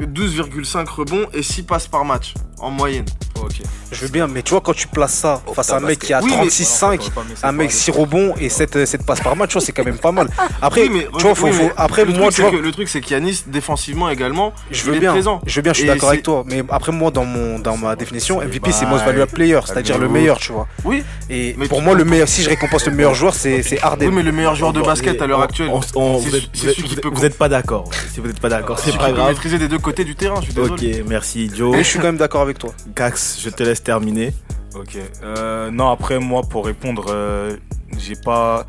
[0.00, 3.04] 12,5 rebonds et 6 passes par match en moyenne.
[3.50, 3.66] Ok.
[3.92, 5.98] Je veux bien, mais tu vois, quand tu places ça Oh, face à un mec
[6.00, 6.06] basket.
[6.06, 7.10] qui a Oui, mais- 36-5,
[7.42, 9.98] un mec 6 rebonds et 7, 7 passes par match, tu vois, c'est quand même
[9.98, 10.28] pas mal.
[10.62, 12.50] Après, Oui, mais- tu vois, faut, oui, faut- mais après le moi, truc, tu vois,
[12.52, 15.40] que- le truc, c'est qu'Yanis, défensivement également, je il veux est bien, présent.
[15.46, 16.44] je veux bien, je suis d'accord avec toi.
[16.46, 19.98] Mais après, moi, dans, mon, dans ma définition, MVP, c'est bah, most valuable player, c'est-à-dire
[19.98, 20.68] le meilleur, tu vois.
[20.84, 24.08] Oui, Et pour moi, le meilleur, si je récompense le meilleur joueur, c'est Harden.
[24.08, 26.36] oui, mais le meilleur joueur de basket à l'heure actuelle, c'est vous êtes- c'est vous
[26.36, 27.88] êtes- celui qui vous peut êtes- vous êtes pas d'accord.
[28.12, 29.28] Si vous n'êtes pas d'accord, c'est pas grave.
[29.28, 31.04] maîtriser des deux côtés du terrain, je suis Ok, désolé.
[31.08, 31.72] merci Joe.
[31.76, 32.72] Mais je suis quand même d'accord avec toi.
[32.94, 34.32] Gax, je te laisse terminer.
[34.74, 34.98] Ok.
[35.22, 37.56] Euh, non, après, moi, pour répondre, euh,
[37.96, 38.66] j'ai pas.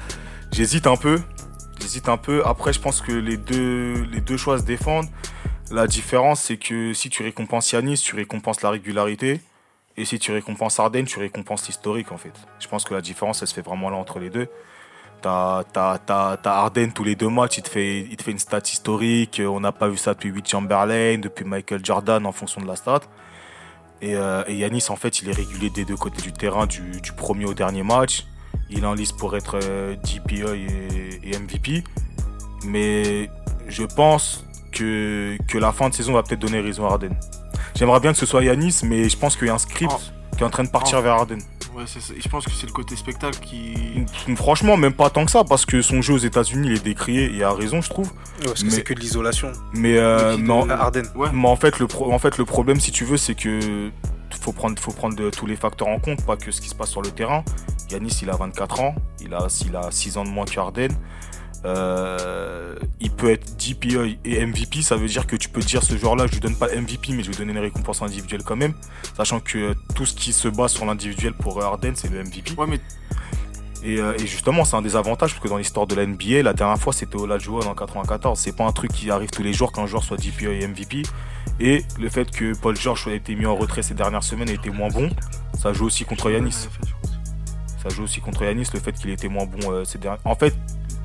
[0.51, 1.19] J'hésite un peu.
[1.79, 2.41] J'hésite un peu.
[2.45, 5.07] Après, je pense que les deux, les deux choix se défendent.
[5.71, 9.41] La différence, c'est que si tu récompenses Yanis, tu récompenses la régularité.
[9.97, 12.33] Et si tu récompenses Arden, tu récompenses l'historique, en fait.
[12.59, 14.47] Je pense que la différence, elle se fait vraiment là entre les deux.
[15.21, 15.63] T'as
[16.45, 19.41] Harden tous les deux matchs, il te fait, il te fait une stat historique.
[19.45, 22.75] On n'a pas vu ça depuis Wilt Chamberlain, depuis Michael Jordan en fonction de la
[22.75, 23.01] stat.
[24.01, 27.01] Et, euh, et Yanis, en fait, il est régulier des deux côtés du terrain, du,
[27.01, 28.25] du premier au dernier match.
[28.69, 31.83] Il est en liste pour être euh, DPI et, et MVP.
[32.65, 33.29] Mais
[33.67, 37.11] je pense que, que la fin de saison va peut-être donner raison à Harden.
[37.75, 40.35] J'aimerais bien que ce soit Yanis, mais je pense qu'il y a un script Oh.
[40.37, 41.03] qui est en train de partir Oh.
[41.03, 41.39] vers Harden.
[41.75, 42.13] Ouais, c'est ça.
[42.13, 44.03] Et je pense que c'est le côté spectacle qui.
[44.35, 47.33] Franchement, même pas tant que ça, parce que son jeu aux États-Unis, il est décrié,
[47.35, 48.07] et à raison, je trouve.
[48.09, 49.51] Ouais, Parce que Mais- c'est que de l'isolation.
[49.73, 51.03] Mais, euh, mais en- de- Harden.
[51.15, 51.29] Ouais.
[51.33, 53.89] Mais en fait, le pro- en fait, le problème, si tu veux, c'est que
[54.41, 56.75] faut prendre, faut prendre de- tous les facteurs en compte, pas que ce qui se
[56.75, 57.43] passe sur le terrain.
[57.89, 60.89] Yanis, il a 24 ans, il a, il a 6 ans de moins que Harden.
[61.63, 65.95] Euh, il peut être DPI et MVP, ça veut dire que tu peux dire ce
[65.95, 68.73] joueur-là, je lui donne pas MVP, mais je lui donne une récompense individuelle quand même,
[69.15, 72.53] sachant que tout ce qui se base sur l'individuel pour Harden, c'est le MVP.
[72.57, 72.79] Ouais, mais
[73.83, 76.43] Et, euh, et justement, c'est un des avantages, parce que dans l'histoire de la NBA,
[76.43, 78.39] la dernière fois, c'était Olajuwon en 94.
[78.39, 81.03] C'est pas un truc qui arrive tous les jours qu'un joueur soit DPI et MVP.
[81.59, 84.53] Et le fait que Paul George ait été mis en retrait ces dernières semaines et
[84.53, 85.09] était moins bon,
[85.59, 86.67] ça joue aussi contre Yanis.
[87.81, 90.21] Ça joue aussi contre Yanis, le fait qu'il était moins bon euh, ces dernières...
[90.25, 90.55] En fait,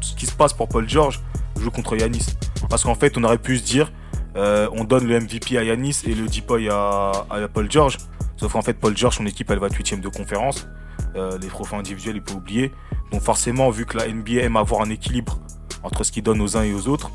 [0.07, 1.21] ce qui se passe pour Paul George
[1.61, 2.27] joue contre Yanis.
[2.71, 3.91] Parce qu'en fait, on aurait pu se dire,
[4.37, 7.99] euh, on donne le MVP à Yanis et le DPI à, à Paul George.
[8.37, 10.69] Sauf qu'en fait, Paul George, son équipe, elle va 8 de conférence.
[11.17, 12.73] Euh, les trophées individuels, il peut oublier.
[13.11, 15.41] Donc forcément, vu que la NBA aime avoir un équilibre
[15.83, 17.11] entre ce qu'il donne aux uns et aux autres,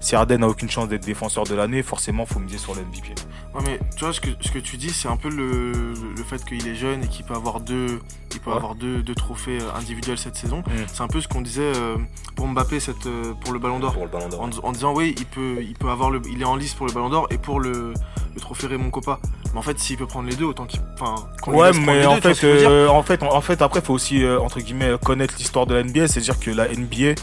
[0.00, 3.14] si Harden n'a aucune chance d'être défenseur de l'année, forcément, faut miser sur le MVP.
[3.54, 5.72] Ouais, mais tu vois, ce que, ce que tu dis, c'est un peu le,
[6.16, 7.98] le fait qu'il est jeune et qu'il peut avoir deux,
[8.32, 8.56] il peut Ouais.
[8.56, 10.58] avoir deux, deux trophées euh, individuels cette saison.
[10.60, 10.70] Mm.
[10.92, 11.96] C'est un peu ce qu'on disait euh,
[12.36, 13.92] pour Mbappé cette, euh, pour le Ballon d'Or.
[13.94, 14.40] Pour le ballon d'or.
[14.42, 16.86] En, en disant, oui, il peut, il peut avoir le, il est en lice pour
[16.86, 17.92] le Ballon d'Or et pour le,
[18.34, 19.18] le trophée Raymond Coppa.
[19.52, 20.80] Mais en fait, s'il peut prendre les deux, autant qu'il.
[21.00, 21.14] Enfin,
[21.46, 24.38] Ouais, mais en deux, fait, euh, en fait, en, en fait, après, faut aussi euh,
[24.38, 27.14] entre guillemets connaître l'histoire de la NBA, c'est-à-dire que la NBA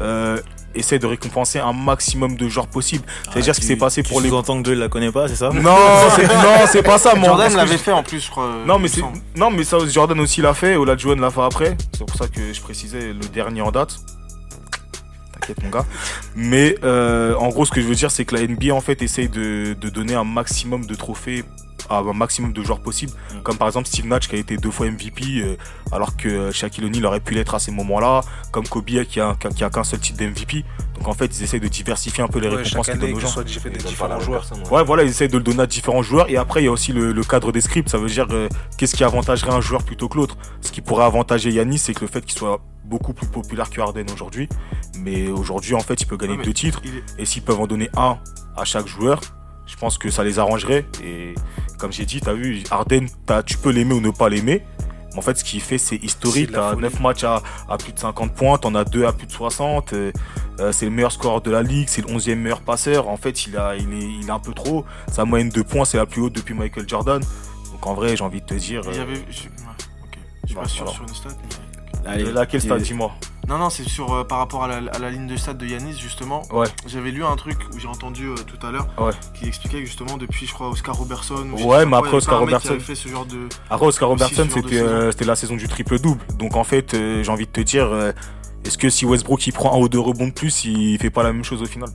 [0.00, 0.40] euh,
[0.74, 3.04] essaie de récompenser un maximum de joueurs possible.
[3.30, 4.28] C'est-à-dire ce qui s'est passé pour les.
[4.28, 5.50] sous-entends que Joe la connaît pas, c'est ça?
[5.50, 5.76] Non,
[6.16, 7.14] c'est non, c'est pas ça.
[7.14, 8.50] moi, Jordan l'avait je- fait en plus, je crois.
[8.66, 9.02] Non, il mais c'est
[9.36, 10.76] non, mais ça Jordan aussi l'a fait.
[10.76, 11.76] Olajuwon l'a fait après.
[11.96, 13.96] C'est pour ça que je précisais le dernier en date.
[15.32, 15.84] T'inquiète mon gars.
[16.36, 19.02] Mais euh, en gros, ce que je veux dire, c'est que la NBA en fait
[19.02, 21.44] essaye de, de donner un maximum de trophées
[21.92, 23.12] à un maximum de joueurs possible.
[23.34, 23.42] Mm.
[23.42, 25.56] Comme par exemple Steve Nash qui a été deux fois MVP, euh,
[25.92, 28.22] alors que Shaquille O'Neal aurait pu l'être à ces moments-là.
[28.50, 30.64] Comme Kobe qui a, qui a- qui a qu'un seul titre d'MVP.
[30.96, 33.20] Donc en fait, ils essayent de diversifier un peu les Ouais, récompenses qu'ils donnent aux
[33.20, 33.28] gens.
[33.28, 34.40] soit des différents joueurs.
[34.46, 34.70] personne, ouais.
[34.78, 36.28] Ouais, voilà, ils essayent de le donner à différents joueurs.
[36.30, 37.88] Et après, il y a aussi le, le cadre des scripts.
[37.88, 40.36] Ça veut dire euh, qu'est-ce qui avantagerait un joueur plutôt que l'autre?
[40.60, 43.80] Ce qui pourrait avantager Yanis, c'est que le fait qu'il soit beaucoup plus populaire que
[43.80, 44.48] Harden aujourd'hui.
[44.98, 46.80] Mais aujourd'hui, en fait, il peut gagner Ouais, deux titres.
[46.84, 48.18] est- Et s'ils peuvent en donner un
[48.56, 49.20] à chaque joueur,
[49.66, 50.86] je pense que ça les arrangerait.
[51.02, 51.34] Et
[51.78, 54.62] comme j'ai dit, t'as vu, Harden, t'as- tu peux l'aimer ou ne pas l'aimer.
[55.12, 56.54] Mais en fait, ce qu'il fait, c'est historique.
[56.54, 56.80] Folie.
[56.82, 59.92] 9 matchs à, à plus de 50 points, t'en as 2 à plus de 60.
[59.92, 60.10] euh,
[60.60, 63.08] euh, c'est le meilleur scoreur de la ligue, c'est le 11e meilleur passeur.
[63.08, 64.84] En fait, il, a, il, est, il est un peu trop.
[65.10, 67.20] Sa moyenne de points, c'est la plus haute depuis Michael Jordan.
[67.72, 68.82] Donc en vrai, j'ai envie de te dire.
[68.86, 69.14] Il y euh, avait.
[69.30, 69.48] je- ouais,
[70.04, 70.18] ok.
[70.44, 71.28] Je suis Bah, pas sûr sur une stat.
[72.04, 73.12] mais- Allez, laquelle tu- stade, dis-moi
[73.48, 75.66] Non, non, c'est sur euh, par rapport à la, à la ligne de stade de
[75.66, 76.42] Yanis, justement.
[76.52, 76.68] Ouais.
[76.86, 79.12] J'avais lu un truc où j'ai entendu euh, tout à l'heure Ouais.
[79.34, 81.48] qui expliquait que justement depuis, je crois, Oscar Robertson.
[81.64, 83.48] Ouais, mais après, Oscar Robertson- avait fait ce genre de.
[83.68, 86.20] Après, Oscar Robertson, c'était euh, la saison du triple-double.
[86.38, 88.12] Donc en fait, euh, j'ai envie de te dire, euh,
[88.64, 91.22] est-ce que si Westbrook il prend un ou deux rebonds de plus, il fait pas
[91.24, 91.88] la même chose au final?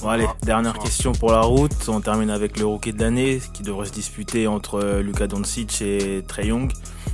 [0.00, 1.72] Bon, allez, Ah, dernière question pour la route.
[1.88, 5.82] On termine avec le rookie de l'année qui devrait se disputer entre euh, Luka Doncic
[5.82, 6.72] et Trey Young.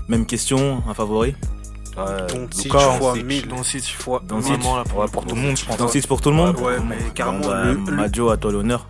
[0.09, 1.35] Même question, un favori?
[1.97, 3.25] Ouais, Doncic Luka, fois Doncic.
[3.27, 3.49] 1000.
[3.49, 3.97] Doncic.
[3.97, 4.53] fois Doncic.
[4.55, 5.77] Vraiment, là, pour Ouais, tout le monde, je pense.
[5.77, 7.49] Dans 6 pour tout le monde Ouais, mais carrément,
[7.93, 8.87] Majo, à toi l'honneur.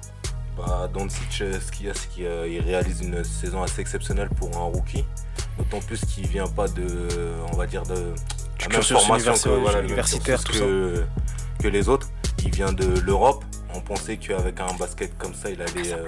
[0.56, 3.80] Bah, Doncic, euh, ce qu'il y a, c'est qu'il euh, il réalise une saison assez
[3.80, 5.04] exceptionnelle pour un rookie.
[5.58, 6.86] D'autant plus qu'il vient pas de,
[7.52, 11.04] on va dire, de Du la même formation que, voilà, universitaire, tout que,
[11.60, 12.08] que les autres.
[12.44, 13.44] Il vient de l'Europe.
[13.74, 15.92] On pensait qu'avec un basket comme ça, il allait.
[15.92, 16.06] euh,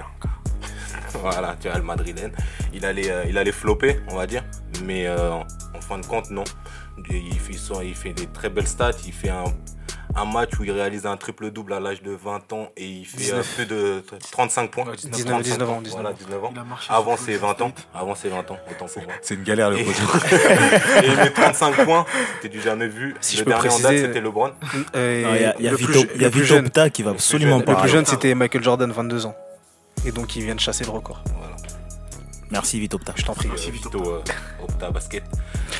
[1.21, 2.31] voilà, tu vois, le madrilène.
[2.73, 4.43] Il allait, euh, il allait flopper, on va dire.
[4.85, 6.43] Mais euh, en fin de compte, non.
[7.09, 7.57] Il, fait- il
[8.13, 8.91] des très belles stats.
[9.05, 9.43] Il fait un,
[10.15, 13.17] un match où il réalise un triple-double à l'âge de 20 ans et il fait
[13.33, 13.55] euh, 19.
[13.55, 14.85] plus de 35 points.
[14.85, 16.17] Ouais, 19, 19, 19 ans, 19 Voilà, ans.
[16.19, 16.49] 19 ans.
[16.53, 17.71] Il a marché Avant ses Golden 20 ans.
[17.93, 19.13] Avant ses 20 ans, autant pour moi.
[19.21, 20.01] C'est une galère le Et, projet.
[21.03, 22.05] et il met 35 points,
[22.41, 23.15] c'était du jamais vu.
[23.21, 24.51] Si le je peux dernier en date, c'était LeBron.
[24.95, 27.03] Euh, Il y a, Vito, plus, il y a le plus Vito jeune, Opta qui
[27.03, 27.73] va absolument pas.
[27.73, 29.35] le plus jeune, c'était Michael Jordan, 22 ans.
[30.05, 31.23] Et donc, il vient de chasser le record.
[31.37, 31.55] Voilà.
[32.51, 33.13] Merci Vito Opta.
[33.15, 33.49] Je t'en prie.
[33.49, 34.23] Euh, Vito, euh,
[34.63, 35.23] Opta Basket.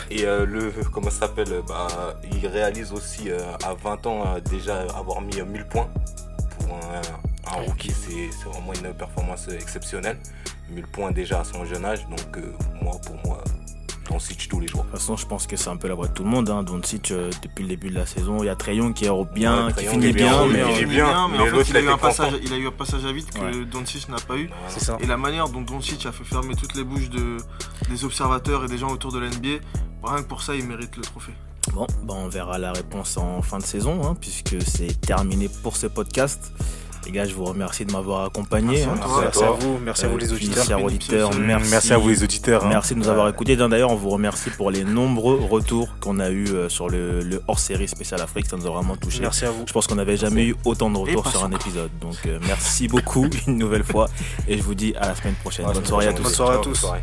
[0.10, 1.88] Et euh, le, comment ça s'appelle euh, bah,
[2.32, 5.90] Il réalise aussi euh, à 20 ans euh, déjà avoir mis euh, 1000 points.
[6.60, 10.18] Pour un, un rookie, c'est c'est vraiment une performance exceptionnelle.
[10.70, 12.06] 1000 points déjà à son jeune âge.
[12.10, 13.44] Donc, euh, moi, pour moi,
[14.50, 14.84] tous les jours.
[14.84, 16.50] De toute façon, je pense que c'est un peu la voix de tout le monde.
[16.50, 16.64] Hein.
[16.64, 19.68] Doncic, euh, depuis le début de la saison, il y a Trayon qui est bien,
[19.68, 21.82] Ouais, qui finit bien, bien, mais il est bien, mais, mais en fait, il a,
[21.82, 22.46] eu un passage, constant.
[22.46, 23.66] il a eu un passage à vide que Ouais.
[23.66, 24.50] Doncic n'a pas eu.
[24.68, 24.98] Ça.
[25.00, 27.38] Et la manière dont Doncic a fait fermer toutes les bouches de,
[27.90, 29.64] des observateurs et des gens autour de la NBA,
[30.04, 31.34] rien que pour ça, il mérite le trophée.
[31.74, 35.76] Bon, bah, on verra la réponse en fin de saison, hein, puisque c'est terminé pour
[35.76, 36.54] ce podcast.
[37.08, 38.86] Les gars, je vous remercie de m'avoir accompagné.
[38.86, 38.98] Merci à hein.
[39.08, 39.22] toi.
[39.24, 40.66] Merci à vous, merci à Euh, vous les puis, auditeurs.
[40.66, 41.46] chers auditeurs, Merci.
[41.48, 41.72] merci.
[41.72, 42.66] Merci à vous les auditeurs.
[42.66, 42.70] hein.
[42.70, 43.56] Merci de nous avoir écoutés.
[43.56, 47.42] D'ailleurs, on vous remercie pour les nombreux retours qu'on a eu euh, sur le, le
[47.48, 48.48] hors-série spécial Afrique.
[48.48, 49.22] Ça nous a vraiment touché.
[49.22, 49.64] Merci à vous.
[49.66, 51.92] Je pense qu'on n'avait jamais eu autant de retours sur un épisode.
[52.02, 54.10] Donc, euh, merci beaucoup une nouvelle fois.
[54.50, 55.66] Et je vous dis à la semaine prochaine.
[55.66, 56.24] À Bonne soirée à tous.
[56.24, 56.66] Bonne soirée à tous.
[56.66, 57.02] bonne soirée.